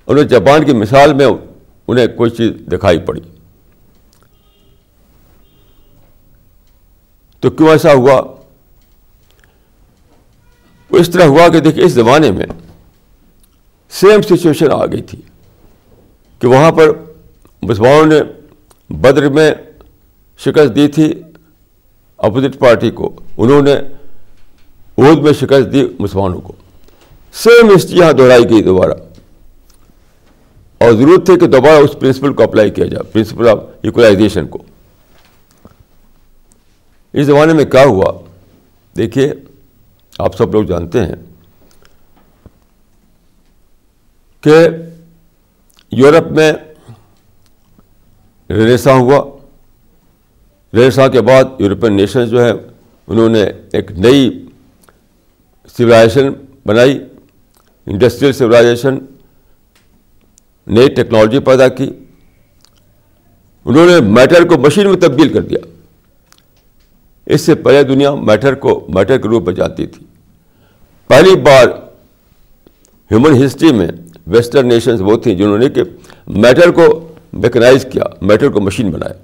[0.06, 1.26] انہیں جاپان کی مثال میں
[1.88, 3.20] انہیں کوئی چیز دکھائی پڑی۔
[7.40, 8.41] تو کیوں ایسا ہوا؟
[10.92, 12.46] وہ اس طرح ہوا کہ دیکھیے اس زمانے میں
[13.90, 15.20] سیم سچویشن آ گئی تھی
[16.38, 16.90] کہ وہاں پر
[17.62, 18.20] مسلمانوں نے
[18.90, 19.54] بدر میں
[20.38, 21.22] شکست دی تھی
[22.16, 23.74] اپوزٹ پارٹی کو، انہوں نے
[24.98, 26.52] عہد میں شکست دی مسلمانوں کو۔
[27.32, 28.92] سیم ہسٹری یہاں دہرائی گئی دوبارہ۔
[30.78, 34.58] اور ضرورت تھی کہ دوبارہ اس پرنسپل کو اپلائی کیا جائے پرنسپل آف ایکولائزیشن کو۔
[37.12, 38.12] اس زمانے میں کیا ہوا؟
[38.96, 39.32] دیکھیے
[40.18, 41.14] آپ سب لوگ جانتے ہیں
[44.42, 44.56] کہ
[45.92, 46.52] یورپ میں
[48.50, 49.20] ریسا ہوا
[50.72, 52.50] ریسا کے بعد یورپین نیشنز جو ہے
[53.08, 54.28] انہوں نے ایک نئی
[55.78, 56.32] سویلائزیشن
[56.66, 56.98] بنائی
[57.86, 58.98] انڈسٹریل سویلائزیشن
[60.66, 61.90] نئی ٹیکنالوجی پیدا کی
[63.66, 65.58] انہوں نے میٹر کو مشین میں تبدیل کر دیا
[67.26, 70.06] اس سے پہلے دنیا میٹر کو میٹر کے روپ میں جانتی تھی۔
[71.06, 71.68] پہلی بار
[73.10, 73.88] ہیومن ہسٹری میں
[74.26, 75.82] ویسٹرن نیشنز وہ تھیں جنہوں نے کہ
[76.26, 79.14] میٹر کو میکنائز کیا، میٹر کو مشین بنایا۔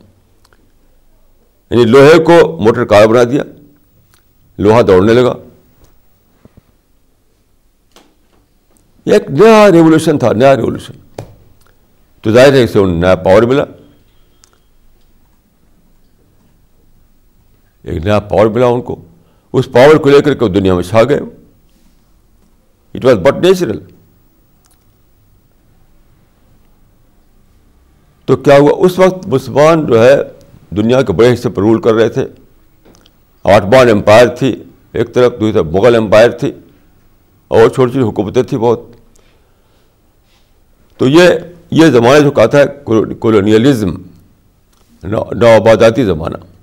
[1.71, 3.43] یعنی لوہے کو موٹر کار بنا دیا،
[4.59, 5.35] لوہا دوڑنے لگا۔
[9.05, 11.23] ایک نیا ریولیوشن تھا، نیا ریولیوشن۔
[12.23, 13.65] تو ظاہر ہے اسے انہیں نیا پاور ملا۔
[17.89, 18.97] ایک نیا پاور ملا ان کو۔
[19.53, 21.21] اس پاور کو لے کر کے دنیا میں چھا گئے۔
[22.95, 23.79] اٹ واز بٹ نیچرل
[28.25, 30.17] تو کیا ہوا؟ اس وقت مسلمان جو ہے،
[30.71, 32.27] دنیا کے بڑے حصے پر رول کر رہے تھے۔
[33.45, 36.53] آٹمان امپائر تھی، ایک طرف، دوسری طرف مغل امپائر تھی۔
[37.49, 38.81] اور چھوٹی چھوٹی حکومتیں تھیں بہت۔
[40.97, 41.31] تو یہ
[41.71, 42.65] یہ زمانہ جو کہتا ہے
[43.15, 43.91] کولونیلزم
[45.03, 45.21] نو
[45.57, 46.58] آباداتی زمانہ۔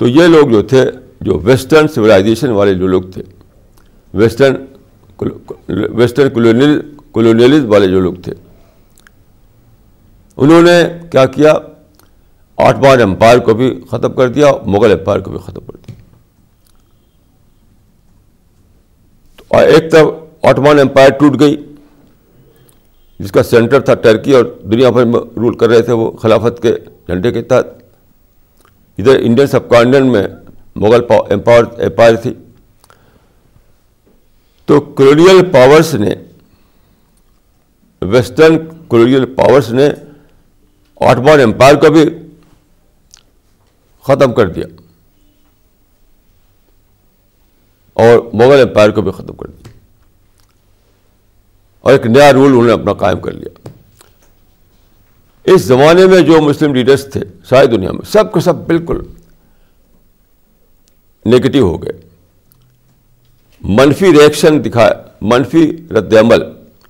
[0.00, 0.84] تو یہ لوگ جو تھے،
[1.20, 3.22] جو ویسٹرن سویلائزیشن والے جو لوگ تھے
[4.14, 4.54] ویسٹرن
[5.68, 6.28] ویسٹرن
[7.12, 8.32] کولونیلزم والے جو لوگ تھے،
[10.36, 10.82] انہوں نے
[11.12, 11.52] کیا کیا؟
[12.58, 15.94] آٹمان امپائر کو بھی ختم کر دیا، مغل امپائر کو بھی ختم کر دیا۔
[19.48, 20.06] اور ایک طرف
[20.42, 21.56] آٹمان امپائر ٹوٹ گئی،
[23.20, 26.62] جس کا سینٹر تھا ٹرکی اور دنیا بھر میں رول کر رہے تھے وہ خلافت
[26.62, 26.72] کے
[27.06, 27.66] جھنڈے کے تحت۔
[28.98, 30.28] ادھر انڈین سب کانٹیننٹ میں
[30.76, 32.34] مغل امپائر امپائر تھی۔
[34.64, 36.14] تو کولونیل پاورس نے
[38.02, 38.58] ویسٹرن
[38.88, 39.88] کولونیل پاورس نے
[41.00, 42.04] آٹمان امپائر کو بھی
[44.02, 44.64] ختم کر دیا۔
[47.92, 49.68] اور مغل امپائر کو بھی ختم کر دیا۔
[51.80, 53.68] اور ایک نیا رول انہوں نے اپنا قائم کر لیا۔
[55.54, 59.00] اس زمانے میں جو مسلم لیڈرس تھے ساری دنیا میں، سب کے سب بالکل
[61.26, 61.92] نگیٹو ہو گئے۔
[63.60, 66.40] منفی ریئیکشن دکھائے، منفی رد عمل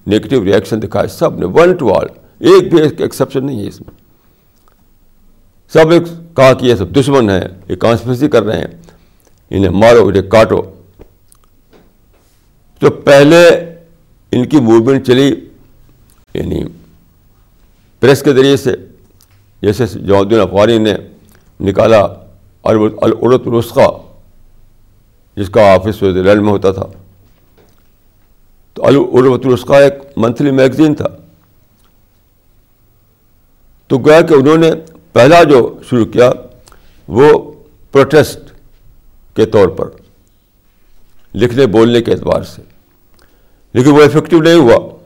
[0.07, 2.07] نگیٹو ریئیکشن دکھائے، سب نے ون ٹو آل
[2.39, 3.91] ایک بھی ایکسیپشن نہیں ہے اس میں۔
[5.73, 6.03] سب ایک
[6.37, 8.83] کہا کہ یہ سب دشمن ہیں، یہ کانسپریسی کر رہے ہیں،
[9.51, 10.63] انہیں مارو، انہیں کاٹو۔
[12.79, 13.49] تو پہلے
[14.33, 15.35] ان کی موومنٹ چلی
[16.35, 16.65] یعنی
[18.01, 18.73] پریس کے ذریعے سے
[19.63, 20.95] جیسے جوادین افغانی نے
[21.61, 22.01] نکالا
[22.63, 24.03] العرت الرسخہ
[25.37, 26.85] جس کا آفس وزیر لینڈ میں ہوتا تھا۔
[28.73, 31.07] تو العرت الرسخہ ایک منتھلی میگزین تھا۔
[33.87, 34.71] تو گویا کہ انہوں نے
[35.13, 36.31] پہلا جو شروع کیا
[37.09, 37.53] وہ
[37.93, 38.39] پروٹیسٹ
[39.37, 39.91] کے طور پر،
[41.35, 42.63] لکھنے بولنے کے اعتبار سے۔
[43.73, 44.98] لیکن وہ افیکٹو نہیں ہوا۔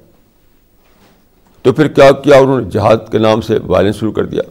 [1.63, 4.43] تو پھر کیا کیا انہوں نے؟ جہاد کے نام سے وائلنس شروع کر دیا۔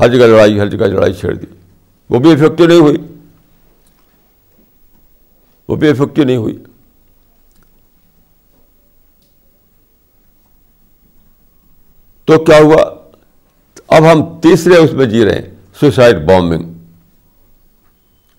[0.00, 1.46] ہر جگہ لڑائی، ہر جگہ لڑائی چھیڑ دی۔
[2.10, 2.96] وہ بھی افیکٹو نہیں ہوئی۔
[5.68, 6.64] وہ بھی افیکٹو نہیں ہوئی۔
[12.24, 12.94] تو کیا ہوا؟
[13.88, 16.72] اب ہم تیسرے اس میں جی رہے ہیں۔ Suicide bombing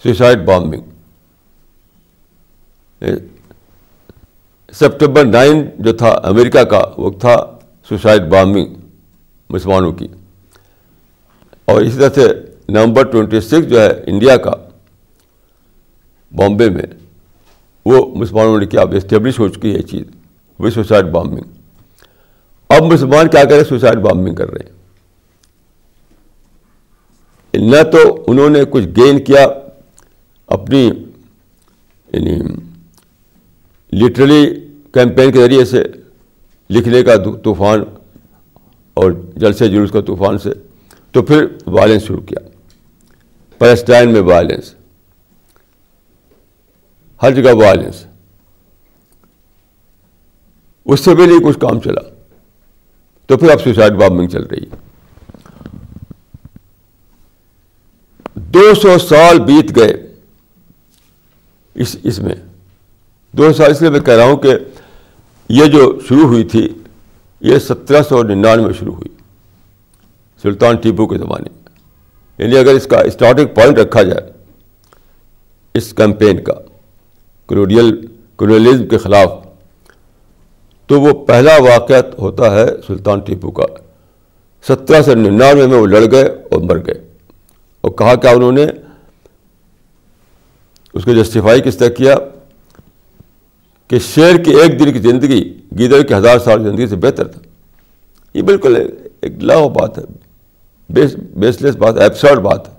[0.04, 0.82] suicide bombing
[4.74, 7.58] September nine جو تھا امریکہ کا، وہ تھا
[7.90, 8.66] سوسائڈ بامبنگ
[9.50, 10.08] مسلمانوں کی۔
[11.66, 12.34] اور اسی طرح سے
[12.70, 14.52] نومبر ٹوینٹی سکس جو ہے انڈیا کا،
[16.36, 16.84] بامبے میں،
[17.86, 20.04] وہ مسلمانوں نے کیا، اب اسٹیبلش ہو چکی ہے یہ چیز
[20.60, 21.44] وہی سوسائڈ بامبنگ۔
[22.70, 24.78] اب مسلمان کیا کریں سوسائڈ بامبنگ کر رہے ہیں۔
[27.54, 29.48] نہ تو انہوں نے کچھ گین کیا،
[30.48, 30.92] اپنی
[32.14, 32.40] یعنی
[33.94, 35.84] لٹرلی کیمپین کے ذریعے سے
[36.70, 37.84] لکھنے کا طوفان
[38.94, 40.50] اور جلسے جلوس کا طوفان سے
[41.12, 42.50] تو پھر وائلنس شروع کیا۔
[43.58, 44.76] پیلسٹائن میں وائلنس
[47.22, 48.06] ہر جگہ وائلنس
[50.86, 52.02] اس سے بھی نہیں کچھ کام چلا۔
[53.26, 54.76] تو پھر اب سوسائڈ بامبنگ چل رہی ہے۔
[58.36, 60.14] دو سو سال بیت گئے
[61.76, 62.36] اس اس میں۔
[63.38, 64.56] دو سال اس لیے میں کہہ رہا ہوں کہ
[65.50, 66.70] یہ جو شروع ہوئی تھی،
[67.42, 69.10] یہ سترہ سو ننانوے میں شروع ہوئی،
[70.42, 71.70] سلطان ٹیپو کے زمانے میں۔
[72.38, 74.32] یعنی اگر اس کا اسٹارٹنگ پوائنٹ رکھا جائے،
[75.74, 76.54] اس کیمپین کا
[77.48, 78.06] کلوڈیل
[78.38, 79.34] کلوڈیلزم کے خلاف،
[80.86, 83.66] تو وہ پہلا واقعہ ہوتا ہے سلطان ٹیپو کا۔
[84.68, 87.08] سترہ سو ننانوے میں وہ لڑ گئے اور مر گئے۔
[87.82, 88.66] اور کہا کیا انہوں نے؟
[90.94, 92.16] اس کو جسٹیفائی کس طرح کیا؟
[93.88, 97.42] کہ شیر کی ایک دن کی زندگی گیدڑ کی ہزار سال زندگی سے بہتر تھا۔
[98.34, 98.90] یہ بالکل
[99.22, 100.04] ایک لاؤ بات ہے،
[100.90, 102.74] بیس بیس لیس بات ہے ایپسرڈ بات ہے۔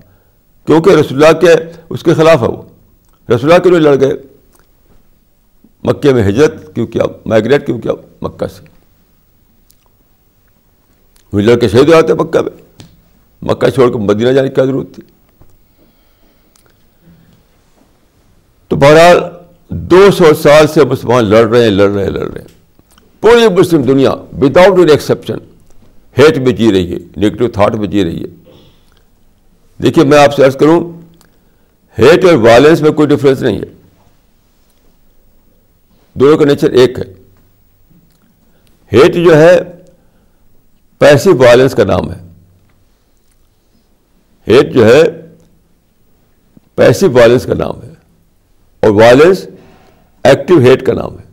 [0.65, 1.53] کیونکہ رسول اللہ کے
[1.89, 2.61] اس کے خلاف ہے وہ۔
[3.35, 4.13] رسول اللہ کے لیے لڑ گئے۔
[5.83, 7.91] مکے میں ہجرت کیوں کیا؟ مائگریٹ کیوں کیا؟
[8.21, 8.61] مکہ سے۔
[11.33, 12.83] وہ لڑکے شہید ہو جاتے مکہ میں۔
[13.41, 15.03] مکہ چھوڑ کر مدینہ جانے کی کیا ضرورت تھی؟
[18.67, 19.38] تو بہرحال
[19.69, 22.47] دو سو سال سے مسلمان لڑ رہے ہیں، لڑ رہے ہیں، لڑ رہے ہیں۔
[23.21, 25.37] پوری مسلم دنیا وداؤٹ این ایکسیپشن
[26.17, 28.51] ہیٹ میں جی رہی ہے نگیٹو تھاٹ میں جی رہی ہے۔
[29.83, 31.01] دیکھیے میں آپ سے عرض کروں،
[31.99, 33.65] ہیٹ اور وائلنس میں کوئی ڈفرینس نہیں ہے۔
[36.13, 37.13] دونوں کا نیچر ایک ہے۔
[38.93, 39.59] ہیٹ جو ہے
[40.97, 42.27] پیسو وائلنس کا نام ہے۔
[44.47, 45.03] ہیٹ جو ہے
[46.75, 47.89] پیسو وائلنس کا نام ہے۔
[48.79, 49.47] اور وائلنس
[50.23, 51.23] ایکٹیو ہیٹ کا نام ہے۔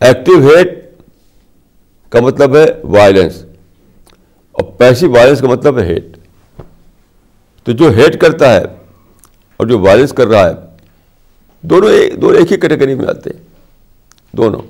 [0.00, 0.84] ایکٹیو ہیٹ
[2.08, 3.44] کا مطلب ہے وائلنس
[4.52, 6.04] اور پیسو وائلنس کا مطلب ہے ہیٹ
[7.64, 8.62] تو جو ہیٹ کرتا ہے
[9.56, 10.54] اور جو وائلنس کر رہا ہے،
[11.62, 13.42] دونوں ایک دونوں ایک ہی کیٹیگری میں آتے ہیں۔
[14.36, 14.62] دونوں۔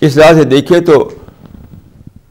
[0.00, 1.10] اس لحاظ سے دیکھیے تو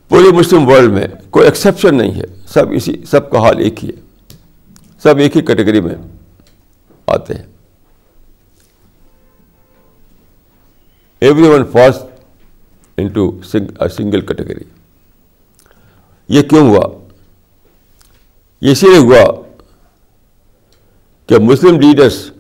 [0.10, 3.90] پوری مسلم ورلڈ میں کوئی ایکسیپشن نہیں ہے۔ سب اسی سب کا حال ایک ہی
[3.90, 4.36] ہے۔
[5.04, 5.96] سب ایک ہی کیٹیگری میں۔
[7.10, 7.46] آتے ہیں۔
[11.20, 11.96] Every one falls
[12.98, 13.42] into
[13.98, 14.64] single category
[16.28, 17.00] یہ کیوں ہوا؟
[18.62, 19.42] یہ اسی لیے ہوا
[21.26, 22.32] کہ مسلم لیڈرس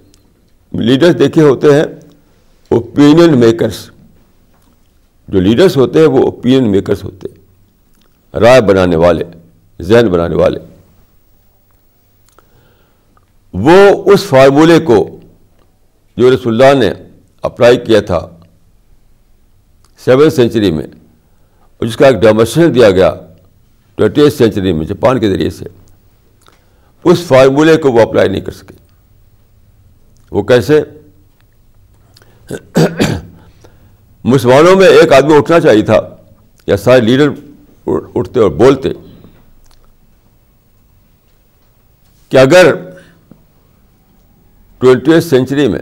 [0.71, 1.83] لیڈرس دیکھے ہوتے ہیں
[2.69, 3.89] اوپینین میکرس
[5.27, 7.39] جو لیڈرس ہوتے ہیں، وہ اوپینین میکرس ہوتے ہیں۔
[8.39, 9.23] رائے بنانے والے،
[9.81, 10.59] ذہن بنانے والے۔
[13.53, 13.77] وہ
[14.13, 14.97] اس فارمولے کو
[16.17, 16.91] جو رسول اللہ نے
[17.43, 18.19] اپلائی کیا تھا
[19.99, 23.13] سیون سینچری میں، اور جس کا ایک ڈیمونسٹریشن دیا گیا
[23.97, 25.65] ٹوینٹی ایٹ سینچری میں جاپان کے ذریعے سے،
[27.05, 28.75] اس فارمولے کو وہ اپلائی نہیں کر سکے۔
[30.31, 30.81] وہ کیسے؟
[34.25, 35.99] مسلمانوں میں ایک آدمی اٹھنا چاہیے تھا
[36.67, 37.29] یا سارے لیڈر
[37.87, 38.89] اٹھتے اور بولتے
[42.31, 42.73] کہ اگر
[44.79, 45.79] ٹوینٹی ایٹ سینچری میں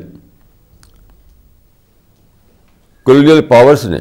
[3.03, 3.97] کولونیل پاورس نے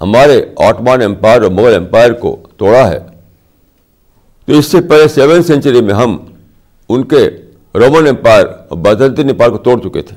[0.00, 2.98] ہمارے آٹمان امپائر اور مغل امپائر کو توڑا ہے۔
[4.44, 6.18] تو اس سے پہلے سیون سینچری میں ہم
[6.88, 7.26] ان کے
[7.74, 10.16] رومن امپائر اور بازنطین امپائر کو توڑ چکے تھے۔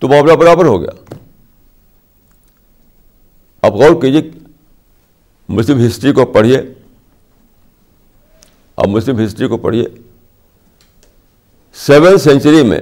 [0.00, 1.14] تو معاملہ برابر ہو گیا۔
[3.62, 4.30] آپ غور کیجیے
[5.48, 6.62] مسلم ہسٹری کو پڑھیے۔
[8.76, 9.84] آپ مسلم ہسٹری کو پڑھیے۔
[11.74, 12.80] سیون سینچری میں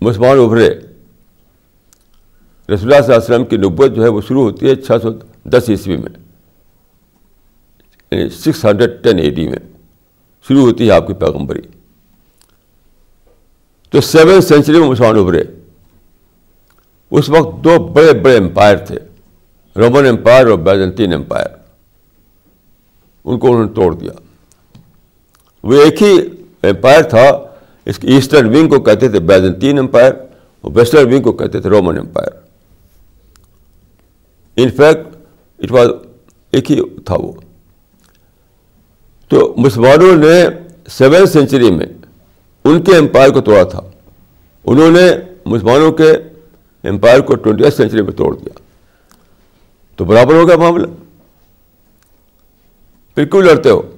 [0.00, 0.94] مسلمان ابھرے رسول
[2.68, 5.08] اللہ صلی اللہ علیہ وسلم کی نبوت جو ہے وہ شروع ہوتی ہے چھ سو
[5.44, 6.10] دس عیسوی میں۔
[8.10, 9.58] یعنی سکس ہنڈریڈ ٹین ایٹی میں
[10.48, 11.60] شروع ہوتی ہے آپ کی پیغمبری۔
[13.90, 15.42] تو سیون سینچری میں مسلمان ابھرے
[17.10, 18.98] اس وقت دو بڑے بڑے امپائر تھے۔
[19.76, 21.46] رومن امپائر اور بیزنٹین امپائر
[23.24, 24.21] ان کو انہوں نے توڑ دیا۔
[25.62, 26.20] وہ ایک ہی
[26.62, 27.40] امپائر تھا،
[27.84, 30.12] اس کی ایسٹرن ونگ کو کہتے تھے بیزنٹین امپائر
[30.60, 32.30] اور ویسٹرن ونگ کو کہتے تھے Roman empire.
[34.56, 35.16] In fact
[35.58, 35.88] it was
[36.50, 37.32] ایک ہی تھا وہ۔
[39.28, 40.44] تو مسلمانوں نے
[40.88, 41.86] سیون سینچری میں
[42.64, 43.80] ان کے امپائر کو توڑا تھا۔
[44.64, 45.12] انہوں نے
[45.46, 46.10] مسلمانوں کے
[46.84, 48.58] امپائر کو ٹوینٹی ایتھ سینچری میں توڑ دیا۔
[49.96, 50.86] تو برابر ہو گیا معاملہ۔
[53.14, 53.91] پھر کیوں لڑتے ہو۔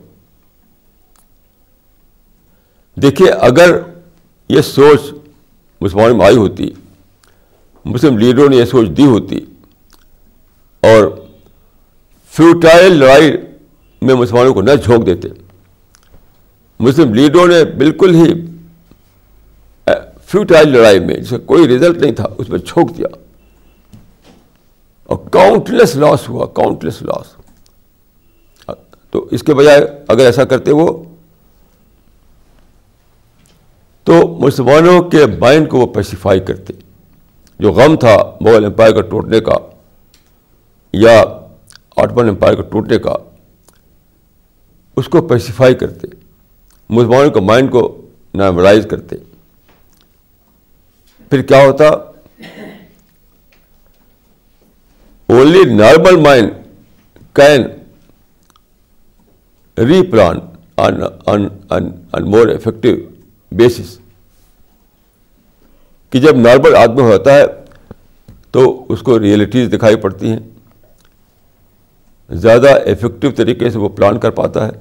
[2.96, 3.78] دیکھیے، اگر
[4.50, 5.00] یہ سوچ
[5.80, 6.70] مسلمانوں میں آئی ہوتی،
[7.84, 9.38] مسلم لیڈروں نے یہ سوچ دی ہوتی
[10.82, 11.08] اور
[12.32, 13.30] فیوٹائل لڑائی
[14.02, 15.28] میں مسلمانوں کو نہ جھونک دیتے،
[16.80, 18.32] مسلم لیڈروں نے بالکل ہی
[20.26, 23.06] فیوٹائل لڑائی میں جس کا کوئی رزلٹ نہیں تھا، اس میں جھونک دیا۔
[25.08, 27.34] اور کاؤنٹلیس لاس ہوا کاؤنٹلیس لاس
[29.10, 30.88] تو اس کے بجائے اگر ایسا کرتے وہ
[34.04, 36.72] تو مسلمانوں کے مائنڈ کو وہ پیسیفائی کرتے۔
[37.58, 39.54] جو غم تھا مغل امپائر کا ٹوٹنے کا
[40.92, 41.24] یا
[41.96, 43.16] آٹمن امپائر کا ٹوٹنے کا،
[44.96, 46.06] اس کو پیسیفائی کرتے۔
[46.88, 49.16] مسلمانوں کے مائنڈ کو نارملائز کرتے۔
[51.30, 51.88] پھر کیا ہوتا؟
[55.28, 56.50] Only normal mind
[57.32, 57.62] can
[60.06, 60.38] replan
[61.26, 63.13] on more effective
[63.56, 63.98] basis.
[66.10, 67.44] کہ جب نارمل آدمی ہوتا ہے
[68.50, 70.38] تو اس کو ریئلٹیز دکھائی پڑتی ہیں۔
[72.30, 74.72] زیادہ افیکٹو طریقے سے وہ پلان کر پاتا ہے۔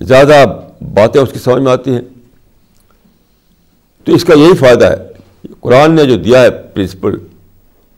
[0.00, 0.44] زیادہ
[0.94, 2.02] باتیں اس کی سمجھ میں آتی ہیں۔
[4.04, 4.96] تو اس کا یہی فائدہ ہے۔
[5.60, 7.16] قرآن نے جو دیا ہے پرنسپل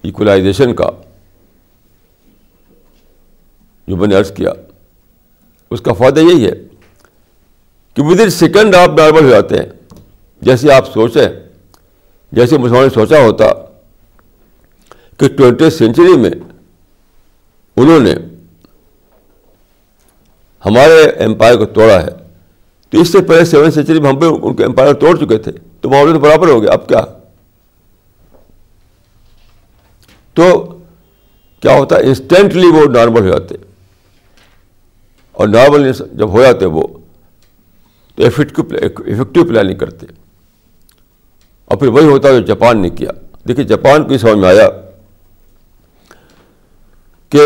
[0.03, 0.91] ایکولائزیشن کا،
[3.89, 4.53] جو میں نے عرض کیا،
[5.71, 6.74] اس کا فائدہ یہی ہے۔
[7.95, 9.67] کہ ود ان سیکنڈ آپ نارمل ہو جاتے ہیں۔
[10.43, 11.29] جیسے آپ سوچیں،
[12.33, 13.45] جیسے مسلمان نے سوچا ہوتا
[15.19, 16.31] کہ ٹوینٹی سینچری میں
[17.77, 18.15] انہوں نے
[20.67, 22.11] ہمارے امپائر کو توڑا ہے۔
[22.91, 25.53] تو اس سے پہلے سیون سینچری میں ہم بھی ان کے امپائر توڑ چکے تھے۔
[25.81, 27.05] تو معاملے تو برابر ہو گیا اب کیا؟
[30.35, 30.79] تو
[31.61, 33.55] کیا ہوتا ہے؟ انسٹینٹلی وہ نارمل ہو جاتے۔
[35.33, 36.94] اور نارمل جب ہو جاتے وہ
[38.15, 40.07] تو افیکٹو پلاننگ کرتے
[41.65, 43.11] اور پھر وہی ہوتا جو جاپان نے کیا۔
[43.49, 44.69] دیکھیے، جاپان کو یہ سمجھ میں آیا
[47.29, 47.41] کہ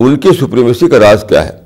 [0.00, 1.60] ان کی سپریمیسی کا راز کیا ہے۔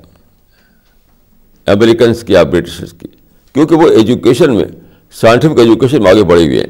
[1.65, 3.07] امریکنس کی یا برٹشرس کی۔
[3.53, 4.65] کیونکہ وہ ایجوکیشن میں
[5.11, 6.67] سائنٹیفک ایجوکیشن میں آگے بڑھی ہوئی ہیں۔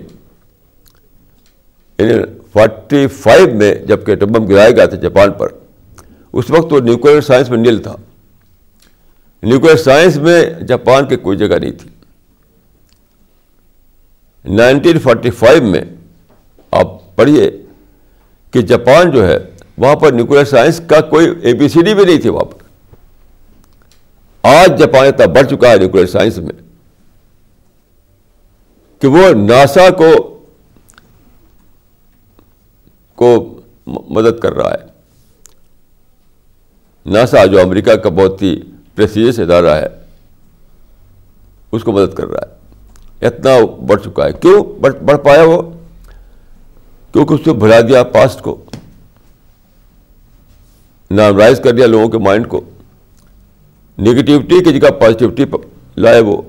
[1.97, 2.13] یعنی
[2.53, 5.47] فورٹی فائیو میں جبکہ ڈبم گرایا گیا تھا جاپان پر،
[6.33, 7.95] اس وقت وہ نیوکلیر سائنس میں نیل تھا۔
[9.43, 11.89] نیوکلیر سائنس میں جاپان کی کوئی جگہ نہیں تھی۔
[14.45, 15.81] نائنٹین فورٹی فائیو میں
[16.71, 17.51] آپ پڑھیے
[18.51, 19.37] کہ جاپان جو ہے
[19.77, 22.63] وہاں پر نیوکلیر سائنس کا کوئی اے بی سی ڈی بھی نہیں تھی وہاں پر۔
[24.43, 26.53] آج جاپان اتنا بڑھ چکا ہے نیوکلیر سائنس میں
[29.01, 30.39] کہ وہ ناسا کو
[33.15, 34.85] کو مدد کر رہا ہے۔
[37.05, 38.61] ناسا جو امریکہ کا بہت ہی
[38.95, 39.87] پریسیس ادارہ ہے،
[41.71, 42.63] اس کو مدد کر رہا ہے۔
[43.27, 43.49] اتنا
[43.87, 45.61] بڑھ چکا ہے۔ کیوں بڑھ پایا وہ؟
[47.13, 48.63] کیونکہ اس نے بھلا دیا پاسٹ کو۔
[51.11, 52.61] نارملائز کر دیا لوگوں کے مائنڈ کو۔
[53.99, 55.45] نگیٹیوٹی کی جگہ پازیٹیوٹی
[55.97, 56.41] لائے وہ۔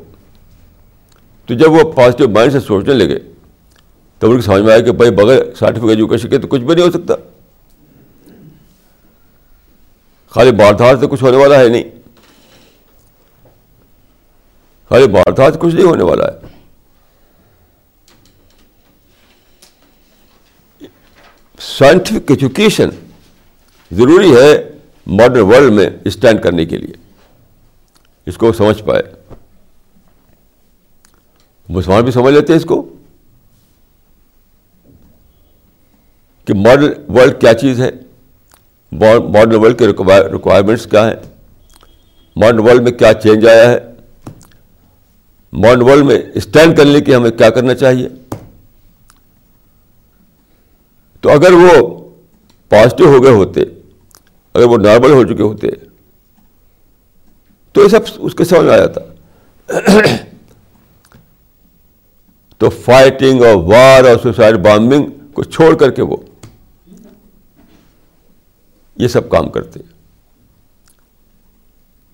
[1.47, 3.19] تو جب وہ پازیٹیو مائنڈ سے سوچنے لگے
[4.19, 6.75] تب ان کو سمجھ میں آیا کہ بھائی بغیر سائنٹیفک ایجوکیشن کے تو کچھ بھی
[6.75, 7.15] نہیں ہو سکتا۔
[10.31, 12.04] خالی بار سے کچھ ہونے والا ہے نہیں۔
[14.89, 16.55] خالی بار کچھ نہیں ہونے والا ہے۔
[21.61, 22.89] سائنٹیفک ایجوکیشن
[23.93, 24.71] ضروری ہے
[25.07, 26.95] ماڈرن ورلڈ میں اسٹینڈ کرنے کے لیے۔
[28.27, 29.03] اس کو سمجھ پائے۔
[31.69, 32.97] مسلمان بھی سمجھ لیتے ہیں اس کو۔
[36.45, 37.91] کہ ماڈرن ورلڈ کیا چیز ہے؟
[39.21, 41.17] ماڈرن ورلڈ کے ریکوائرمنٹس کیا ہیں؟
[42.37, 43.94] ماڈرن ورلڈ میں کیا چینج آیا ہے؟
[45.55, 48.09] ماڈرن ورلڈ میں اسٹینڈ کرنے کے ہمیں کیا کرنا چاہیے؟
[51.21, 51.73] تو اگر وہ
[52.71, 53.61] پازیٹیو ہو گئے ہوتے،
[54.55, 55.69] اگر وہ نارمل ہو چکے ہوتے،
[57.75, 59.03] تو یہ سب اس کے سمجھ میں آیا تھا
[62.61, 66.17] تو فائٹنگ اور وار اور سوسائڈ بامبنگ کو چھوڑ کر کے وہ،
[68.97, 69.81] یہ سب کام کرتے۔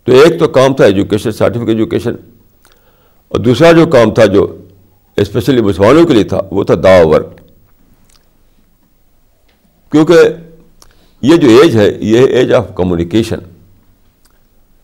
[0.07, 2.15] تو ایک تو کام تھا ایجوکیشن سائنٹیفک ایجوکیشن
[3.31, 4.59] اور دوسرا جو کام تھا جو
[5.17, 7.41] اسپیشلی مسلمانوں کے لیے تھا، وہ تھا دا ورک۔
[9.93, 10.15] کیونکہ
[11.23, 13.39] یہ جو ایج ہے، یہ ایج آف کمیونیکیشن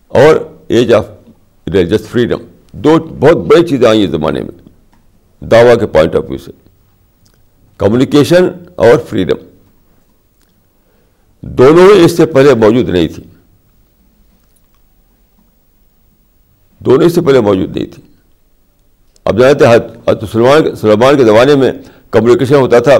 [0.08, 0.36] اور
[0.68, 1.06] ایج آف
[1.72, 2.38] ریلیجس فریڈم
[2.72, 4.68] دو بہت بڑی چیزیں آئی ہیں زمانے میں،
[5.44, 6.52] دعوی کے پوائنٹ آف ویو سے۔
[7.76, 9.36] کمیونیکیشن اور فریڈم
[11.40, 13.22] دونوں ہی اس سے پہلے موجود نہیں تھی۔
[16.78, 18.02] دونوں اس سے پہلے موجود نہیں تھی۔
[19.26, 19.78] اب جانتے ہیں
[20.32, 21.72] سلمان سلمان کے زمانے میں
[22.10, 22.98] کمیونیکیشن ہوتا تھا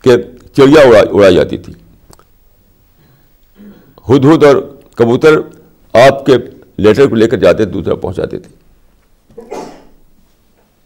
[0.00, 0.16] کہ
[0.56, 0.80] چڑیا
[1.12, 1.72] اڑائی جاتی تھی۔
[4.08, 4.56] ہد ہد اور
[4.96, 5.38] کبوتر
[5.92, 6.32] آپ کے
[6.76, 8.74] لیٹر کو لے کر جاتے دوسرا پہنچاتے تھے۔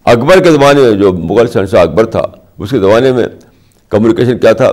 [0.04, 2.22] اکبر کے زمانے میں جو مغل شہنشاہ اکبر تھا،
[2.58, 3.26] اس کے زمانے میں
[3.88, 4.72] کمیونیکیشن کیا تھا؟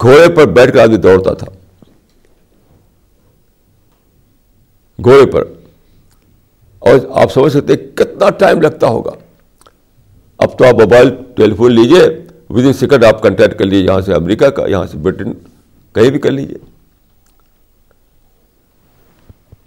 [0.00, 1.46] گھوڑے پر بیٹھ کر آدمی دوڑتا تھا۔
[5.04, 5.44] گھوڑے پر۔
[6.82, 9.10] اور آپ سمجھ سکتے کتنا ٹائم لگتا ہوگا۔
[10.38, 12.02] اب تو آپ موبائل، ٹیلی فون لیجیے
[12.50, 15.32] ود ان سیکنڈ آپ کنٹیکٹ کر لیجیے یہاں سے امریکہ کا، یہاں سے برٹن،
[15.94, 16.58] کہیں بھی کر لیجیے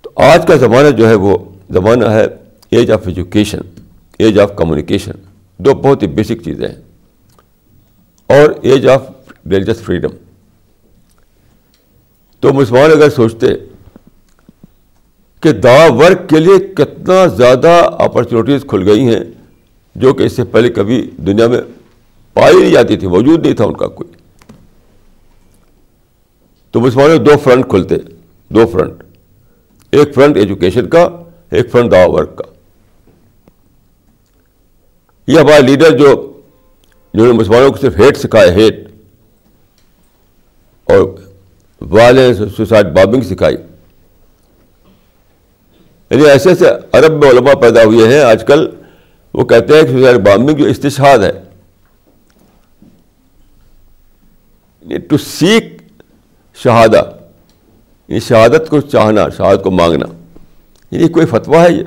[0.01, 1.38] تو آج کا زمانہ جو ہے وہ
[1.70, 2.26] زمانہ ہے
[2.70, 3.59] age of education
[4.20, 5.11] age of communication
[5.57, 6.76] دو بہت ہی بیسک چیزیں ہیں۔
[8.30, 9.01] اور ایج آف
[9.51, 10.09] ریلیجس فریڈم
[12.39, 13.47] تو مسلمان اگر سوچتے
[15.45, 19.19] کہ دا ورک کے لیے کتنا زیادہ اپرچونیٹیز کھل گئی ہیں
[19.95, 21.61] جو کہ اس سے پہلے کبھی دنیا میں
[22.33, 24.09] پائی نہیں جاتی تھی موجود نہیں تھا ان کا کوئی۔
[26.71, 27.95] تو مسلمانوں، دو فرنٹ کھلتے،
[28.49, 29.03] دو فرنٹ
[29.91, 31.09] ایک فرنٹ ایجوکیشن کا،
[31.49, 32.51] ایک فرنٹ دا ورک کا۔
[35.27, 36.33] یہ ہمارے لیڈر جو،
[37.13, 38.87] جنہوں نے مسلمانوں کو صرف ہیٹ سکھایا ہیٹ
[40.83, 41.01] اور
[41.81, 43.55] وائلنس سوسائڈ بابنگ سکھائی۔
[46.10, 48.70] یعنی ایسے ایسے عرب میں علماء پیدا ہوئے ہیں، آج کل
[49.34, 51.32] وہ کہتے ہیں کہ سوسائڈ بامبنگ جو استشاد ہے۔
[54.82, 55.82] یعنی ٹو سیک
[56.56, 57.12] شہادہ
[58.08, 60.06] یہ شہادت کو چاہنا، شہادت کو مانگنا۔
[60.91, 61.84] یعنی یہ کوئی فتویٰ ہے یہ؟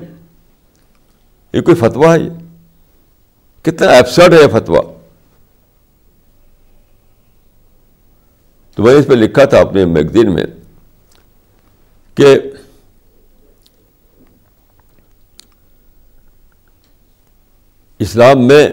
[1.52, 2.30] یہ کوئی فتویٰ ہے یہ؟
[3.62, 4.80] کتنا ایپسرڈ ہے یہ فتویٰ۔
[8.74, 10.44] تو میں نے اس پہ لکھا تھا اپنے میگزین میں
[12.14, 12.38] کہ
[17.98, 18.68] اسلام میں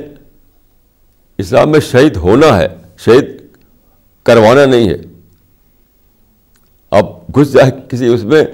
[1.38, 2.68] اسلام میں شہید ہونا ہے،
[2.98, 3.26] شہید
[4.24, 4.98] کروانا نہیں ہے۔
[6.92, 8.46] آپ گھس جائے کسی اس میں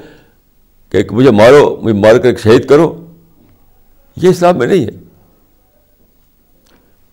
[0.90, 3.06] کہ مجھے مارو، مجھے مار کر شہید کرو،
[4.16, 4.92] یہ اسلام میں نہیں ہے۔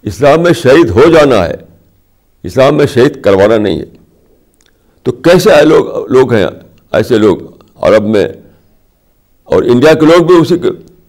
[0.02, 1.54] اسلام میں شہید ہو جانا ہے،
[2.42, 3.84] اسلام میں شہید کروانا نہیں ہے۔
[5.02, 6.46] تو کیسے آئے لوگ لوگ ہیں
[6.92, 7.38] ایسے لوگ
[7.76, 8.28] عرب میں
[9.44, 10.54] اور انڈیا کے لوگ بھی اسی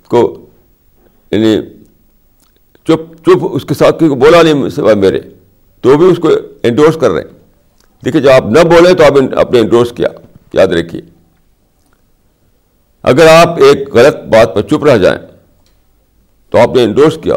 [0.08, 0.46] کو
[1.32, 1.79] یعنی
[3.26, 4.54] چپ اس کے ساتھ بولا نہیں
[4.96, 5.20] میرے،
[5.82, 6.30] تو بھی اس کو
[6.64, 7.40] انڈورس کر رہے ہیں۔
[8.06, 10.08] دیکھیے، جب آپ نہ بولیں تو آپ آپ نے انڈورس کیا،
[10.54, 11.02] یاد رکھیے۔
[13.04, 15.20] اگر آپ ایک غلط بات پر چپ رہ جائیں
[16.50, 17.36] تو آپ نے انڈورس کیا۔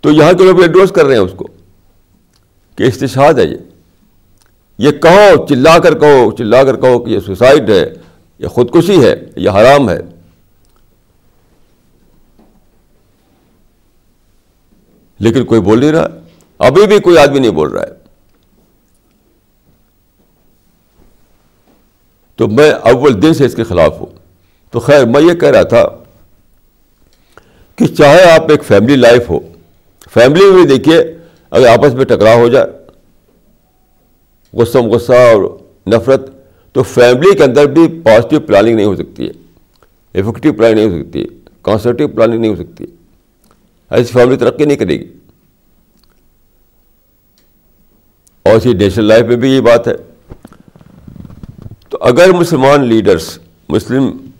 [0.00, 1.48] تو یہاں کے لوگ انڈورس کر رہے ہیں اس کو۔
[2.76, 3.56] کہ استشاد ہے یہ۔
[4.78, 7.94] یہ کہو، چلا کر کہو، چلا کر کہو کہ یہ سوسائڈ ہے،
[8.38, 10.00] یہ خودکشی ہے، یہ حرام ہے۔
[15.18, 16.06] لیکن کوئی بول نہیں رہا
[16.58, 17.98] ابھی بھی کوئی آدمی نہیں بول رہا ہے۔
[22.36, 24.06] تو میں اول دن سے اس کے خلاف ہوں۔
[24.70, 25.84] تو خیر، میں یہ کہہ رہا تھا
[27.76, 29.38] کہ چاہے آپ ایک فیملی لائف ہو
[30.10, 31.16] فیملی میں دیکھیے،
[31.50, 32.66] اگر آپس میں ٹکرا ہو جائے،
[34.52, 36.30] غصہ غصہ اور نفرت،
[36.72, 39.30] تو فیملی کے اندر بھی پازیٹیو پلاننگ نہیں ہو سکتی ہے۔
[40.20, 41.26] افیکٹو پلاننگ نہیں ہو سکتی۔ ہے
[41.62, 42.84] کانسرٹیو پلاننگ نہیں ہو سکتی۔
[43.90, 45.12] ایسی فیملی ترقی نہیں کرے گی۔
[48.42, 49.94] اور اسی نیشنل لائف میں بھی یہ بات ہے۔
[51.88, 54.30] تو اگر مسلمان لیڈرس مسلم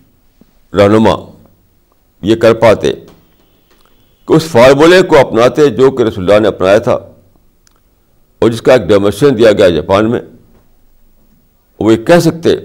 [0.73, 1.33] رہنما
[2.23, 2.93] یہ کر پاتے
[4.27, 6.93] کہ اس فارمولے کو اپناتے جو کہ رسول اللہ نے اپنایا تھا،
[8.39, 10.21] اور جس کا ایک ڈیمونسٹریشن دیا گیا جاپان میں،
[11.81, 12.57] وہ یہ کہہ سکتے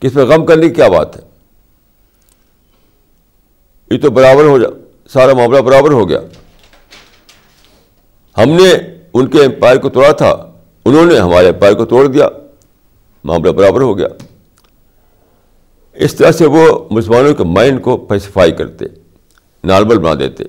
[0.00, 1.22] کہ اس میں غم کرنے کی کیا بات ہے۔
[3.90, 4.68] یہ تو برابر ہو جا
[5.12, 6.20] سارا معاملہ برابر ہو گیا۔
[8.38, 8.72] ہم نے
[9.14, 10.30] ان کے امپائر کو توڑا تھا،
[10.84, 12.28] انہوں نے ہمارے امپائر کو توڑ دیا۔
[13.24, 14.08] معاملہ برابر ہو گیا۔
[15.94, 18.84] اس طرح سے وہ مسلمانوں کے مائنڈ کو پیسیفائی کرتے،
[19.64, 20.44] نارمل بنا دیتے،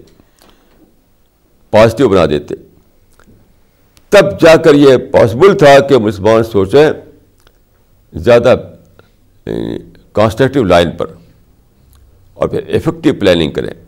[1.71, 2.55] پازیٹیو بنا دیتے۔
[4.09, 6.89] تب جا کر یہ پاسبل تھا کہ مسلمان سوچیں
[8.13, 8.55] زیادہ
[10.13, 11.07] کانسٹرکٹیو لائن پر
[12.33, 13.86] اور پھر افیکٹو پلاننگ کریں۔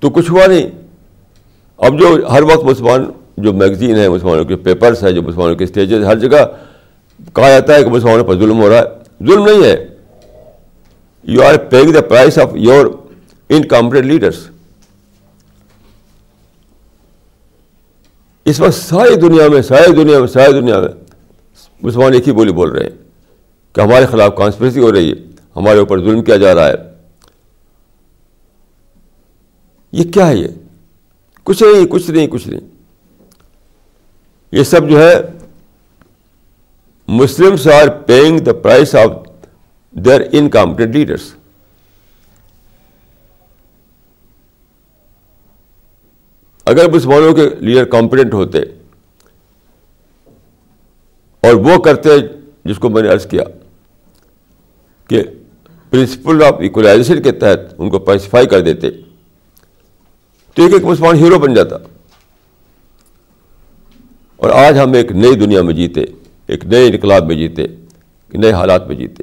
[0.00, 0.70] تو کچھ ہوا نہیں۔
[1.76, 5.64] اب جو ہر وقت مسلمان جو میگزین ہے مسلمانوں کے پیپرس ہیں، جو مسلمانوں کے
[5.64, 6.38] اسٹیجز ہر جگہ
[7.32, 8.82] کہا جاتا ہے کہ مسلمانوں پر ظلم ہو رہا ہے۔
[9.26, 9.86] ظلم نہیں ہے۔
[11.22, 12.86] You are paying the price of your
[13.48, 14.46] incomplete leaders
[18.44, 20.88] اس وقت ساری دنیا میں، ساری دنیا میں، ساری دنیا میں
[21.82, 22.96] مسلمان ایک ہی بولی بول رہے ہیں
[23.72, 25.14] کہ ہمارے خلاف کانسپریسی ہو رہی ہے،
[25.56, 26.74] ہمارے اوپر ظلم کیا جا رہا ہے۔
[29.92, 30.48] یہ کیا ہے یہ؟
[31.44, 32.60] کچھ نہیں کچھ نہیں کچھ نہیں۔
[34.52, 35.14] یہ سب جو ہے
[37.08, 39.10] Muslims are paying the price of
[39.90, 41.34] their incompetent leaders
[46.64, 48.58] اگر مسلمانوں کے لیڈر کمپیٹنٹ ہوتے
[51.40, 52.08] اور وہ کرتے
[52.64, 53.42] جس کو میں نے عرض کیا
[55.08, 55.22] کہ
[55.90, 58.90] پرنسپل آف ایکولائزیشن کے تحت ان کو پیسیفائی کر دیتے۔
[60.60, 61.76] تو ایک ایک مسلمان ہیرو بن جاتا۔
[64.36, 66.00] اور آج ہم ایک نئی دنیا میں جیتے،
[66.48, 67.66] ایک نئے انقلاب میں جیتے
[68.32, 69.22] نئے حالات میں جیتے۔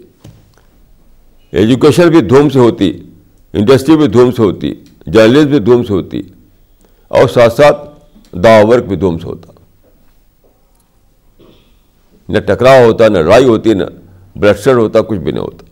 [1.54, 2.90] ایجوکیشن بھی دھوم سے ہوتی
[3.54, 4.74] انڈسٹری بھی دھوم سے ہوتی
[5.06, 6.22] جرنلزم بھی دھوم سے ہوتی،
[7.12, 7.88] اور ساتھ ساتھ
[8.44, 9.52] دا ورک بھی دھوم سے ہوتا۔
[12.30, 13.84] نہ ٹکراؤ ہوتا، نہ لڑائی ہوتی، نہ
[14.36, 15.66] بلڈ ہوتا، کچھ بھی نہیں ہوتا۔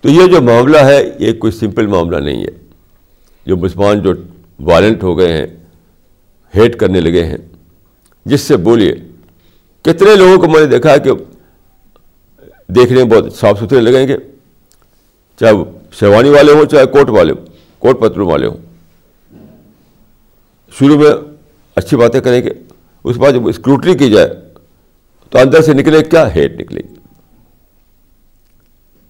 [0.00, 2.66] تو یہ جو معاملہ ہے، یہ کوئی سمپل معاملہ نہیں ہے۔
[3.46, 4.12] جو مسلمان جو
[4.60, 5.46] وائلنٹ ہو گئے ہیں
[6.56, 7.36] ہیٹ کرنے لگے ہیں،
[8.24, 8.94] جس سے بولیے،
[9.82, 11.10] کتنے لوگوں کو میں نے دیکھا ہے کہ
[12.68, 14.16] دیکھنے میں بہت صاف ستھرے لگیں گے۔
[15.40, 17.46] چاہے وہ شیوانی والے ہوں، چاہے کوٹ والے ہوں
[17.78, 18.56] کوٹ پتلوں والے ہوں۔
[20.78, 21.10] شروع میں
[21.74, 22.50] اچھی باتیں کریں گے،
[23.04, 24.28] اس بعد جب اسکروٹری کی جائے،
[25.30, 26.95] تو اندر سے نکلے، کیا ہیٹ نکلے؟ گی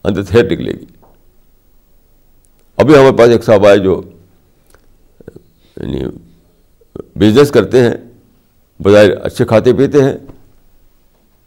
[0.07, 0.85] اندر سے نکلے گی۔
[2.77, 4.03] ابھی ہمارے پاس ایک صاحب آئے جو
[5.77, 6.01] یعنی
[7.17, 7.95] بزنس کرتے ہیں،
[8.83, 10.15] بظاہر اچھے کھاتے پیتے ہیں۔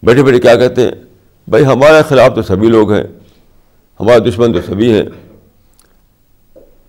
[0.04, 0.92] بیٹھے بیٹھے کیا کہتے ہیں؟
[1.48, 3.04] بھائی ہمارے خلاف تو سبھی لوگ ہیں،
[4.00, 5.04] ہمارے دشمن تو سبھی ہیں۔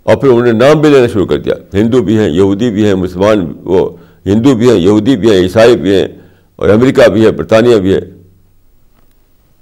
[0.02, 2.86] اور پھر انہوں نے نام بھی لینا شروع کر دیا۔ ہندو بھی ہیں، یہودی بھی
[2.86, 3.96] ہیں، مسلمان وہ
[4.26, 6.08] ہندو بھی ہیں، یہودی بھی ہیں، عیسائی بھی ہیں،
[6.56, 8.00] اور امریکہ بھی ہے، برطانیہ بھی ہے۔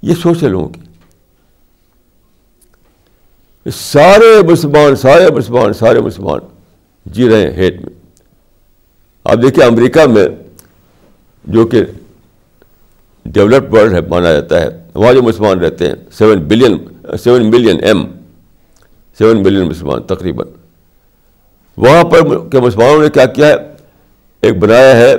[0.01, 0.81] یہ سوچ ہے لوگوں کی۔
[3.73, 6.39] سارے مسلمان سارے مسلمان سارے مسلمان
[7.05, 7.93] جی رہے ہیں ہیٹ میں۔
[9.23, 10.27] آپ دیکھیے امریکہ میں
[11.43, 11.83] جو کہ
[13.25, 16.77] ڈیولپڈ ورلڈ ہے، مانا جاتا ہے۔ وہاں جو مسلمان رہتے ہیں، seven billion,
[17.23, 18.03] seven million um,
[19.17, 20.47] seven million مسلمان تقریباً۔
[21.77, 23.53] وہاں پر کے مسلمانوں نے کیا کیا ہے؟
[24.41, 25.15] ایک بنایا ہے،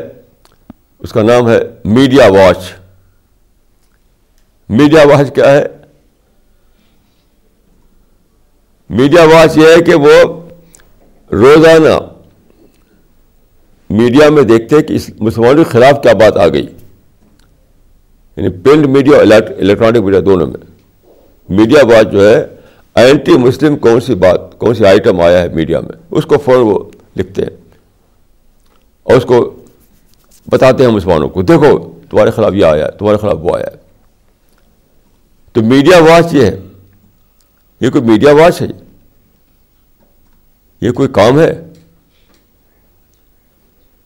[0.98, 2.58] اس کا نام ہے میڈیا واچ۔
[4.68, 5.66] میڈیا واچ کیا ہے؟
[8.90, 10.40] میڈیا واچ یہ ہے کہ وہ
[11.32, 11.98] روزانہ
[13.90, 16.66] میڈیا میں دیکھتے ہیں کہ اس مسلمانوں کے خلاف کیا بات آ گئی۔
[18.36, 19.26] یعنی پرنٹ میڈیا اور
[19.58, 20.60] الیکٹرانک میڈیا دونوں میں۔
[21.48, 22.44] میڈیا بات جو ہے
[22.94, 26.60] اینٹی مسلم کون سی بات، کون سی آئٹم آیا ہے میڈیا میں؟ اس کو فوراً
[26.60, 26.78] وہ
[27.16, 27.56] لکھتے ہیں۔
[29.02, 29.56] اور اس کو
[30.46, 33.76] بتاتے ہیں مسلمانوں کو، دیکھو، تمہارے خلاف یہ آیا ہے، تمہارے خلاف وہ آیا ہے۔
[35.52, 36.58] تو میڈیا واچ یہ ہے۔
[37.80, 38.66] یہ کوئی میڈیا واچ ہے؟
[40.80, 41.62] یہ کوئی کام ہے؟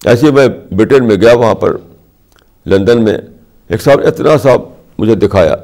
[0.05, 1.77] ایسے میں برٹن میں گیا، وہاں پر
[2.67, 3.19] لندن میں
[3.69, 4.63] ایک صاحب، اتنا صاحب
[4.99, 5.57] مجھے دکھایا۔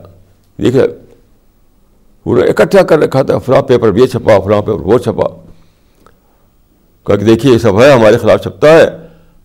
[0.58, 5.44] دیکھے انہوں نے اکٹھا کر رکھا تھا، فلاں پیپر یہ چھپا، فلاں پیپر وہ چھپا۔
[7.04, 8.84] کہ دیکھیے، یہ سب ہے، ہمارے خلاف چھپتا ہے۔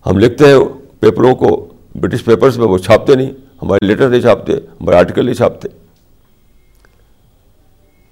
[0.06, 0.58] ہم لکھتے ہیں
[1.00, 3.30] پیپروں کو، برٹش پیپرز میں وہ چھاپتے نہیں،
[3.62, 5.68] ہمارے لیٹر نہیں چھاپتے، ہمارے آرٹیکل نہیں چھاپتے۔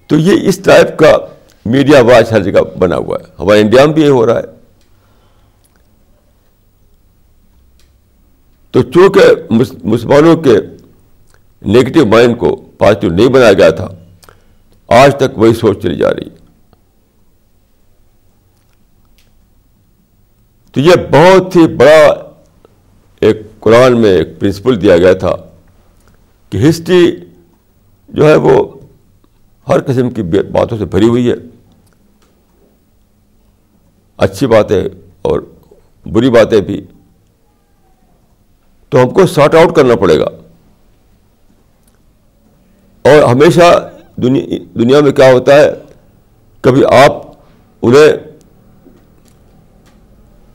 [0.06, 1.16] تو یہ اس ٹائپ کا
[1.66, 4.52] میڈیا واچ ہر جگہ بنا ہوا ہے۔ ہمارے انڈیا میں بھی یہ ہو رہا ہے۔
[8.70, 9.52] تو چونکہ
[9.84, 10.56] مسلمانوں کے
[11.66, 13.88] نگیٹو مائنڈ کو پازیٹیو نہیں بنایا گیا تھا،
[14.88, 16.36] آج تک وہی سوچ چلی جا رہی ہے۔
[20.72, 22.30] تو یہ بہت ہی بڑا
[23.20, 25.34] ایک قرآن میں ایک پرنسپل دیا گیا تھا
[26.50, 27.16] کہ ہسٹری
[28.08, 28.73] جو ہے وہ
[29.68, 31.34] ہر قسم کی باتوں سے بھری ہوئی ہے۔
[34.16, 34.84] اچھی باتیں
[35.22, 35.40] اور
[36.06, 36.86] بری باتیں بھی۔
[38.88, 40.26] تو ہم کو سارٹ آؤٹ کرنا پڑے گا۔
[43.02, 45.72] اور ہمیشہ دنیا میں کیا ہوتا ہے،
[46.60, 47.12] کبھی آپ
[47.82, 48.12] انہیں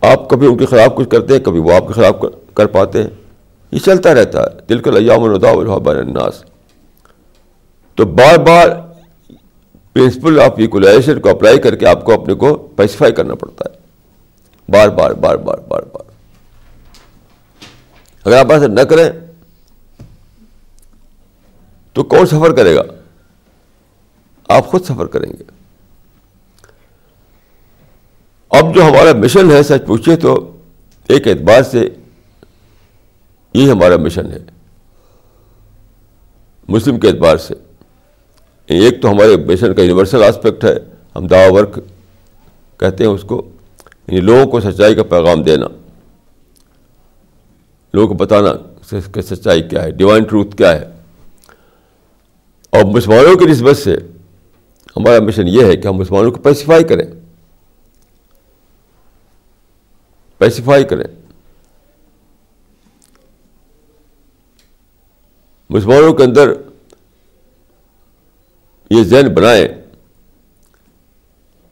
[0.01, 2.15] آپ کبھی ان کے خلاف کچھ کرتے ہیں، کبھی وہ آپ کے خلاف
[2.53, 3.09] کر پاتے ہیں۔
[3.71, 6.43] یہ چلتا رہتا ہے۔ دل کا لیام الدا الحاب الناس۔
[7.95, 8.88] تو بار بار
[9.93, 13.79] پرنسپل آف ایکولائزیشن کو اپلائی کر کے آپ کو اپنے کو اسپیسیفائی کرنا پڑتا ہے۔
[14.71, 16.11] بار بار بار بار بار بار۔
[18.25, 19.09] اگر آپ ایسا نہ کریں،
[21.93, 22.81] تو کون سفر کرے گا؟
[24.49, 25.43] آپ خود سفر کریں گے۔
[28.49, 30.57] اب جو ہمارا مشن ہے، سچ پوچھے تو
[31.07, 31.89] ایک اعتبار سے
[33.53, 34.37] یہی ہمارا مشن ہے۔
[36.67, 37.53] مسلم کے اعتبار سے۔
[38.69, 40.75] ایک تو ہمارے مشن کا یونیورسل آسپیکٹ ہے،
[41.15, 41.79] ہم دعا ورک
[42.79, 43.49] کہتے ہیں اس کو
[44.07, 45.65] یعنی لوگوں کو سچائی کا پیغام دینا۔
[47.93, 48.53] لوگوں کو بتانا
[49.13, 50.85] کہ سچائی کیا ہے ڈیوائن ٹروتھ کیا ہے۔
[52.69, 53.97] اور مسلمانوں کی نسبت سے
[54.97, 57.05] ہمارا مشن یہ ہے کہ ہم مسلمانوں کو پیسیفائی کریں۔
[60.37, 61.03] پیسیفائی کریں۔
[65.69, 66.53] مسلمانوں کے اندر
[68.89, 69.67] یہ ذہن بنائیں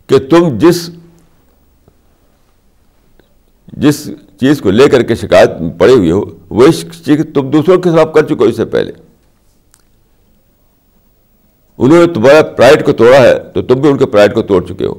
[0.08, 0.90] کہ تم جس
[3.68, 4.10] جس
[4.40, 6.68] چیز کو لے کر کے شکایت پڑے ہوئی ہو، وہ
[7.06, 8.92] چیز تم دوسروں کے خلاف کر چکے ہو اس سے پہلے۔
[11.78, 14.66] انہوں نے تمہارا پرائڈ کو توڑا ہے تو تم بھی ان کے پرائڈ کو توڑ
[14.66, 14.94] چکے ہو۔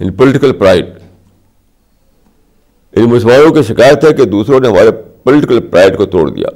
[0.00, 0.86] ان پولیٹیکل پرائڈ
[2.92, 4.90] ان مسلمانوں کی شکایت ہے کہ دوسروں نے ہمارے
[5.24, 6.48] پولیٹیکل پرائڈ کو توڑ دیا۔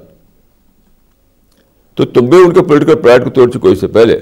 [1.99, 4.20] تو تم بھی ان کے پولیٹیکل پرائڈ کو توڑ چکے اس سے پہلے؟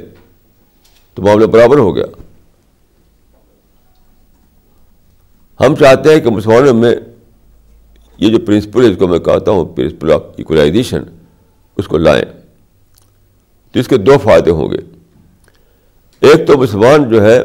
[1.14, 2.04] تو معاملہ برابر ہو گیا۔
[5.60, 6.96] ہم چاہتے ہیں کہ مسلمانوں میں
[8.18, 11.02] یہ جو پرنسپل ہے، اس کو میں کہتا ہوں پرنسپل آف ایکولائزیشن
[11.76, 12.24] اس کو لائیں۔
[13.72, 14.78] تو اس کے دو فائدے ہوں گے۔
[16.20, 17.42] ایک تو مسلمان جو ہے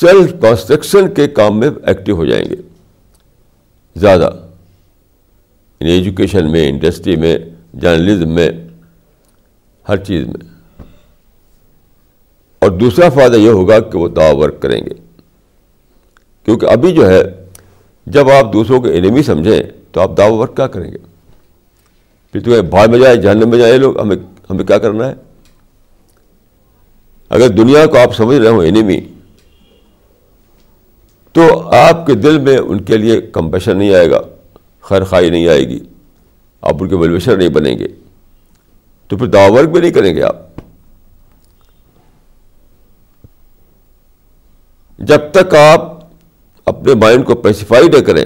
[0.00, 2.56] سیلف کنسٹرکشن کے کام میں ایکٹیو ہو جائیں گے۔
[3.96, 4.43] زیادہ۔
[5.80, 7.38] یعنی ایجوکیشن میں انڈسٹری میں
[7.74, 8.50] جرنلزم میں،
[9.88, 10.54] ہر چیز میں۔
[12.58, 14.94] اور دوسرا فائدہ یہ ہوگا کہ وہ دعا ورک کریں گے۔
[16.44, 17.22] کیونکہ ابھی جو ہے،
[18.06, 19.62] جب آپ دوسروں کو انیمی سمجھیں،
[19.92, 20.98] تو آپ دعو ورک کیا کریں گے؟
[22.32, 24.16] پھر تمہیں بھائی میں جائے، جہنم میں جائے لوگ ہمیں
[24.50, 25.14] ہمیں کیا کرنا ہے؟
[27.28, 29.00] اگر دنیا کو آپ سمجھ رہے ہوں انیمی
[31.32, 34.20] تو آپ کے دل میں ان کے لیے کمپیشن نہیں آئے گا۔
[34.84, 35.80] خیر خائی نہیں آئے گی۔
[36.60, 37.86] آپ ان کے ویلویشر نہیں بنیں گے۔
[39.08, 40.36] تو پھر دعو ورک بھی نہیں کریں گے آپ۔
[44.98, 45.98] جب تک آپ
[46.64, 48.24] اپنے مائنڈ کو پیسیفائی نہ کریں،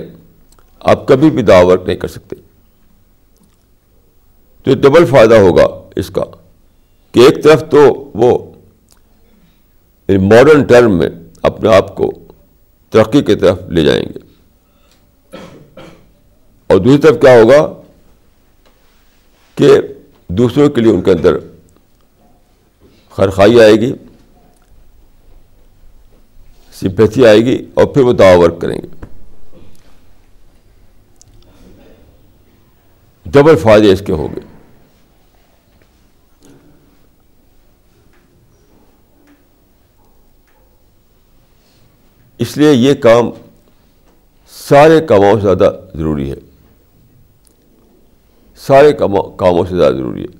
[0.80, 2.36] آپ کبھی بھی دعا ورک نہیں کر سکتے۔
[4.64, 6.24] تو یہ ڈبل فائدہ ہوگا اس کا
[7.12, 8.52] کہ ایک طرف تو وہ
[10.08, 11.08] ماڈرن ٹرم میں
[11.42, 12.12] اپنے آپ کو
[12.90, 14.27] ترقی کی طرف لے جائیں گے۔
[16.68, 17.82] اور دوسری طرف کیا ہوگا
[19.54, 19.80] کہ
[20.28, 21.36] دوسروں کے لیے ان کے اندر
[23.10, 23.92] خرخائی آئے گی،
[26.72, 29.04] سمپیتھی آئے گی اور پھر وہ دعا ورک کریں گے۔
[33.26, 34.40] ڈبل فائدے اس کے ہوں گے۔
[42.38, 43.30] اس لیے یہ کام
[44.48, 46.47] سارے کاموں سے زیادہ ضروری ہے۔
[48.68, 50.38] سارے کاموں سے زیادہ ضروری ہے۔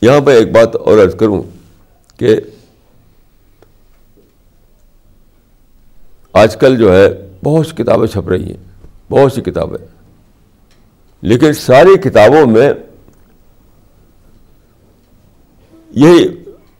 [0.00, 1.42] یہاں پہ ایک بات اور عرض کروں
[2.16, 2.36] کہ
[6.32, 7.08] آج کل جو ہے
[7.44, 9.86] بہت سی کتابیں چھپ رہی ہیں، بہت سی کتابیں۔
[11.20, 12.72] لیکن ساری کتابوں میں
[15.90, 16.28] یہی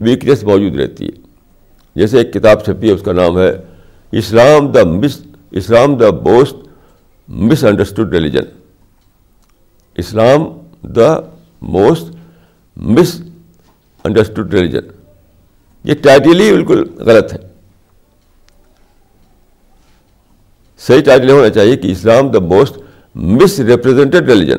[0.00, 1.20] ویکنیس موجود رہتی ہے۔
[1.94, 3.69] جیسے ایک کتاب چھپی ہے، اس کا نام ہے
[4.12, 6.56] Islam the miss Islam the most
[7.64, 8.44] misunderstood religion
[9.96, 10.44] Islam
[10.82, 11.08] the
[11.62, 12.14] most
[14.04, 14.88] misunderstood religion
[15.84, 17.38] یہ ٹائٹل ہی بالکل غلط ہے۔
[20.78, 22.78] صحیح ٹائٹل ہونا چاہیے کہ Islam the most
[23.60, 24.58] misrepresented religion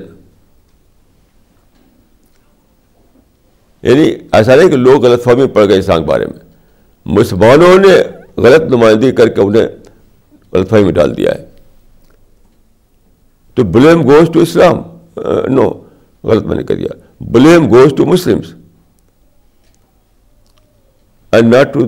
[3.83, 6.39] یعنی ایسا نہیں کہ لوگ غلط فہمی پڑ گئے اسلام کے بارے میں۔
[7.05, 9.67] مسلمانوں نے غلط نمائندگی کر کے انہیں
[10.53, 11.45] غلط فہمی میں ڈال دیا ہے۔
[13.57, 14.81] تو blame goes to Islam
[15.55, 15.69] no,
[16.23, 16.93] غلط میں نے کر دیا۔
[17.31, 18.53] Blame goes to Muslims
[21.33, 21.85] and not to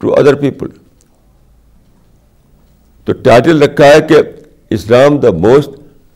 [0.00, 0.68] to other people
[3.04, 4.16] تو ٹائٹل رکھا ہے کہ
[4.70, 5.70] Islam the most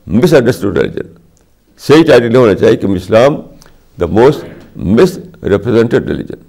[0.35, 1.09] misunderstood religion
[1.81, 3.41] صحیح ٹائٹل نہیں ہونا چاہیے کہ Islam
[4.01, 4.45] the most
[5.43, 6.41] misrepresented religion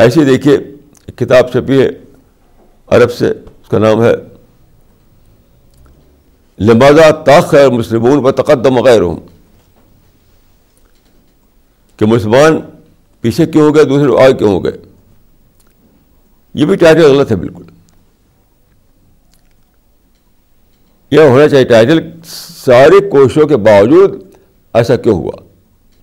[0.00, 0.58] ایسے دیکھیے،
[1.16, 1.88] کتاب چھپی ہے
[2.86, 4.12] عرب سے، اس کا نام ہے
[6.60, 9.20] لمازہ تاخیر مسلمون و تقدم غیر ہوں
[11.96, 12.60] کہ مسلمان
[13.20, 14.72] پیچھے کیوں ہو گئے، دوسرے آگے کیوں ہو گئے؟
[16.54, 17.62] یہ بھی ٹائٹل غلط ہے بالکل۔
[21.10, 22.10] یہ ہونا چاہیے ٹائٹل،
[22.64, 24.22] ساری کوششوں کے باوجود
[24.74, 25.32] ایسا کیوں ہوا؟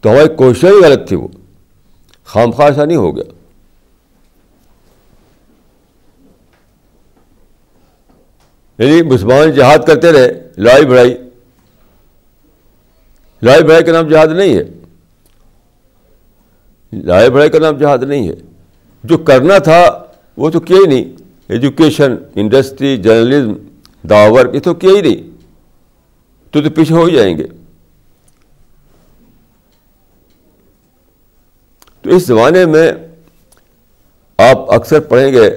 [0.01, 1.27] تو ہماری کوششیں ہی غلط تھی وہ۔
[2.25, 3.36] خام خواہ ایسا نہیں ہو گیا۔
[8.79, 11.17] یعنی مسلمان جہاد کرتے رہے، لڑائی بڑھائی۔
[13.41, 14.63] لڑائی بڑھائی کا نام جہاد نہیں ہے۔
[16.91, 18.33] لڑائی بڑھائی کا نام جہاد نہیں ہے۔
[19.03, 20.03] جو کرنا تھا،
[20.37, 21.05] وہ تو کیا ہی نہیں۔
[21.47, 23.53] ایجوکیشن انڈسٹری جرنلزم
[24.09, 25.37] داور یہ تو کیا ہی نہیں۔
[26.51, 27.45] تو تو پیچھے ہو ہی جائیں گے۔
[32.01, 32.91] تو اس زمانے میں
[34.37, 35.49] آپ اکثر پڑھیں گے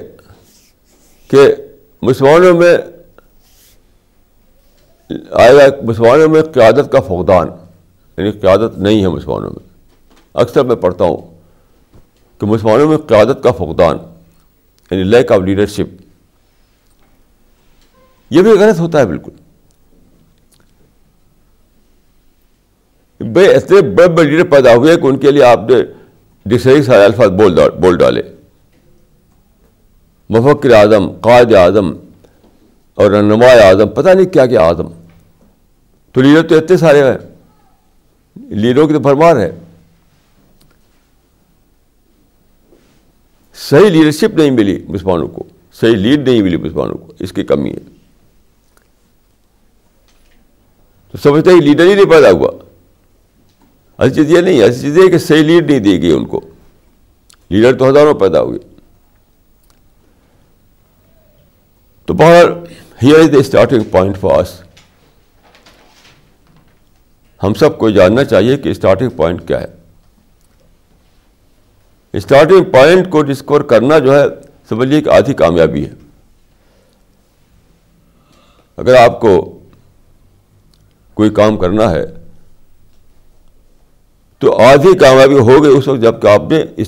[1.29, 1.55] کہ
[2.03, 2.79] مسلمانوں میں
[5.31, 7.49] آئے گا مسلمانوں میں قیادت کا فقدان
[8.19, 9.69] یعنی قیادت نہیں ہے مسلمانوں میں۔
[10.35, 11.17] اکثر میں پڑھتا ہوں
[12.41, 13.97] کہ مسلمانوں میں قیادت کا فقدان
[14.91, 16.03] یعنی لیک آف لیڈرشپ
[18.31, 19.31] یہ بھی غلط ہوتا ہے بالکل۔
[23.21, 25.77] بے اتنے بڑے بڑے لیڈر پیدا ہوئے کہ ان کے لیے آپ نے
[26.47, 28.23] ڈکشنری سارے الفاظ بول بول ڈالے۔
[30.31, 31.93] مفکر اعظم، قائد اعظم
[32.95, 35.00] اور رہنما اعظم، پتہ نہیں کیا کیا اعظم۔
[36.13, 37.19] تو لیڈر تو اتنے سارے ہیں۔
[38.37, 39.59] لیڈروں کی تو بھرمار ہے۔
[43.55, 45.43] صحیح لیڈرشپ نہیں ملی مسلمانوں کو۔
[45.73, 47.97] صحیح لیڈ نہیں ملی مسلمانوں کو۔ اس کی کمی ہے۔
[51.13, 52.51] تو سمجھتے ہی لیڈر ہی نہیں پیدا ہوا۔
[53.99, 56.41] ایسی چیز یہ نہیں ایسی چیز ہے کہ صحیح لیڈ نہیں دی گئی ان کو۔
[57.51, 58.59] لیڈر تو ہزاروں پیدا ہوئے۔
[62.07, 62.45] تو بہر
[63.03, 64.63] here is the starting point for us
[67.43, 69.66] ہم سب کو جاننا چاہیے کہ اسٹارٹنگ پوائنٹ کیا ہے۔
[72.12, 74.24] اسٹارٹنگ پوائنٹ کو ڈسکور کرنا جو ہے،
[74.68, 75.91] سمجھ کہ آدھی کامیابی ہے۔
[78.76, 79.59] اگر آپ کو
[81.14, 82.05] کوئی کام کرنا ہے،
[84.38, 86.84] تو آدھی کامیابی ہو گئی اس وقت جبکہ آپ نے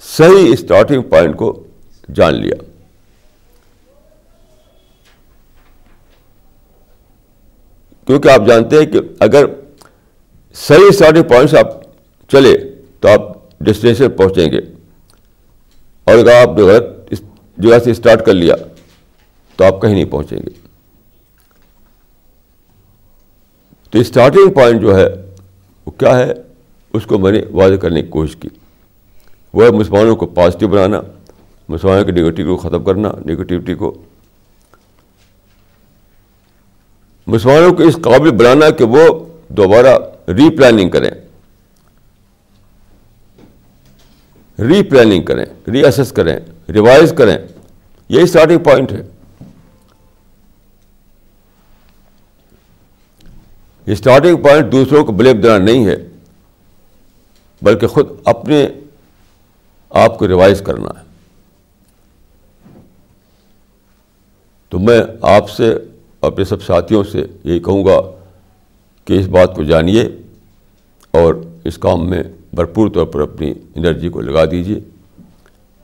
[0.00, 1.64] صحیح اسٹارٹنگ پوائنٹ کو
[2.14, 2.54] جان لیا۔
[8.06, 9.44] کیونکہ آپ جانتے ہیں کہ اگر
[10.52, 11.66] صحیح اسٹارٹنگ پوائنٹ سے آپ
[12.28, 12.58] چلے
[13.00, 13.20] تو آپ
[13.60, 14.58] ڈیسٹینیشن پہنچیں گے۔
[16.04, 17.14] اور اگر آپ نے غلط
[17.58, 18.54] جگہ سے اسٹارٹ کر لیا
[19.56, 20.68] تو آپ کہیں نہیں پہنچیں گے۔
[23.90, 25.08] تو اسٹارٹنگ پوائنٹ جو ہے
[25.86, 26.32] وہ کیا ہے؟
[26.92, 28.48] اس کو میں نے واضح کرنے کی کوشش کی۔
[29.52, 31.00] وہ ہے مسلمانوں کو پازیٹیو بنانا،
[31.68, 34.02] مسلمانوں کی نگیٹو کو ختم کرنا نگیٹیوٹی کو۔
[37.26, 41.10] مسلمانوں کو اس قابل بنانا کہ وہ دوبارہ ری پلاننگ کریں۔
[44.62, 46.40] ری پلاننگ کریں ری اسس کریں
[46.72, 47.38] ریوائز کریں۔
[48.08, 49.02] یہی اسٹارٹنگ پوائنٹ ہے۔
[53.92, 55.96] اسٹارٹنگ پوائنٹ دوسروں کو بلیب دینا نہیں ہے،
[57.62, 58.68] بلکہ خود اپنے
[59.90, 61.04] آپ کو ریوائز کرنا ہے۔
[64.68, 65.74] تو میں آپ سے،
[66.20, 68.17] اپنے سب ساتھیوں سے یہی کہوں گا
[69.08, 70.02] کہ اس بات کو جانیے
[71.10, 71.34] اور
[71.64, 74.80] اس کام میں بھرپور طور پر اپنی انرجی کو لگا دیجیے۔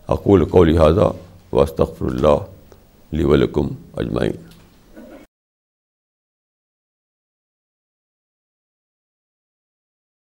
[0.08, 1.08] اقول کو لہٰذا
[1.56, 2.44] وسطر اللہ
[3.12, 4.32] لی ولکم اجمائین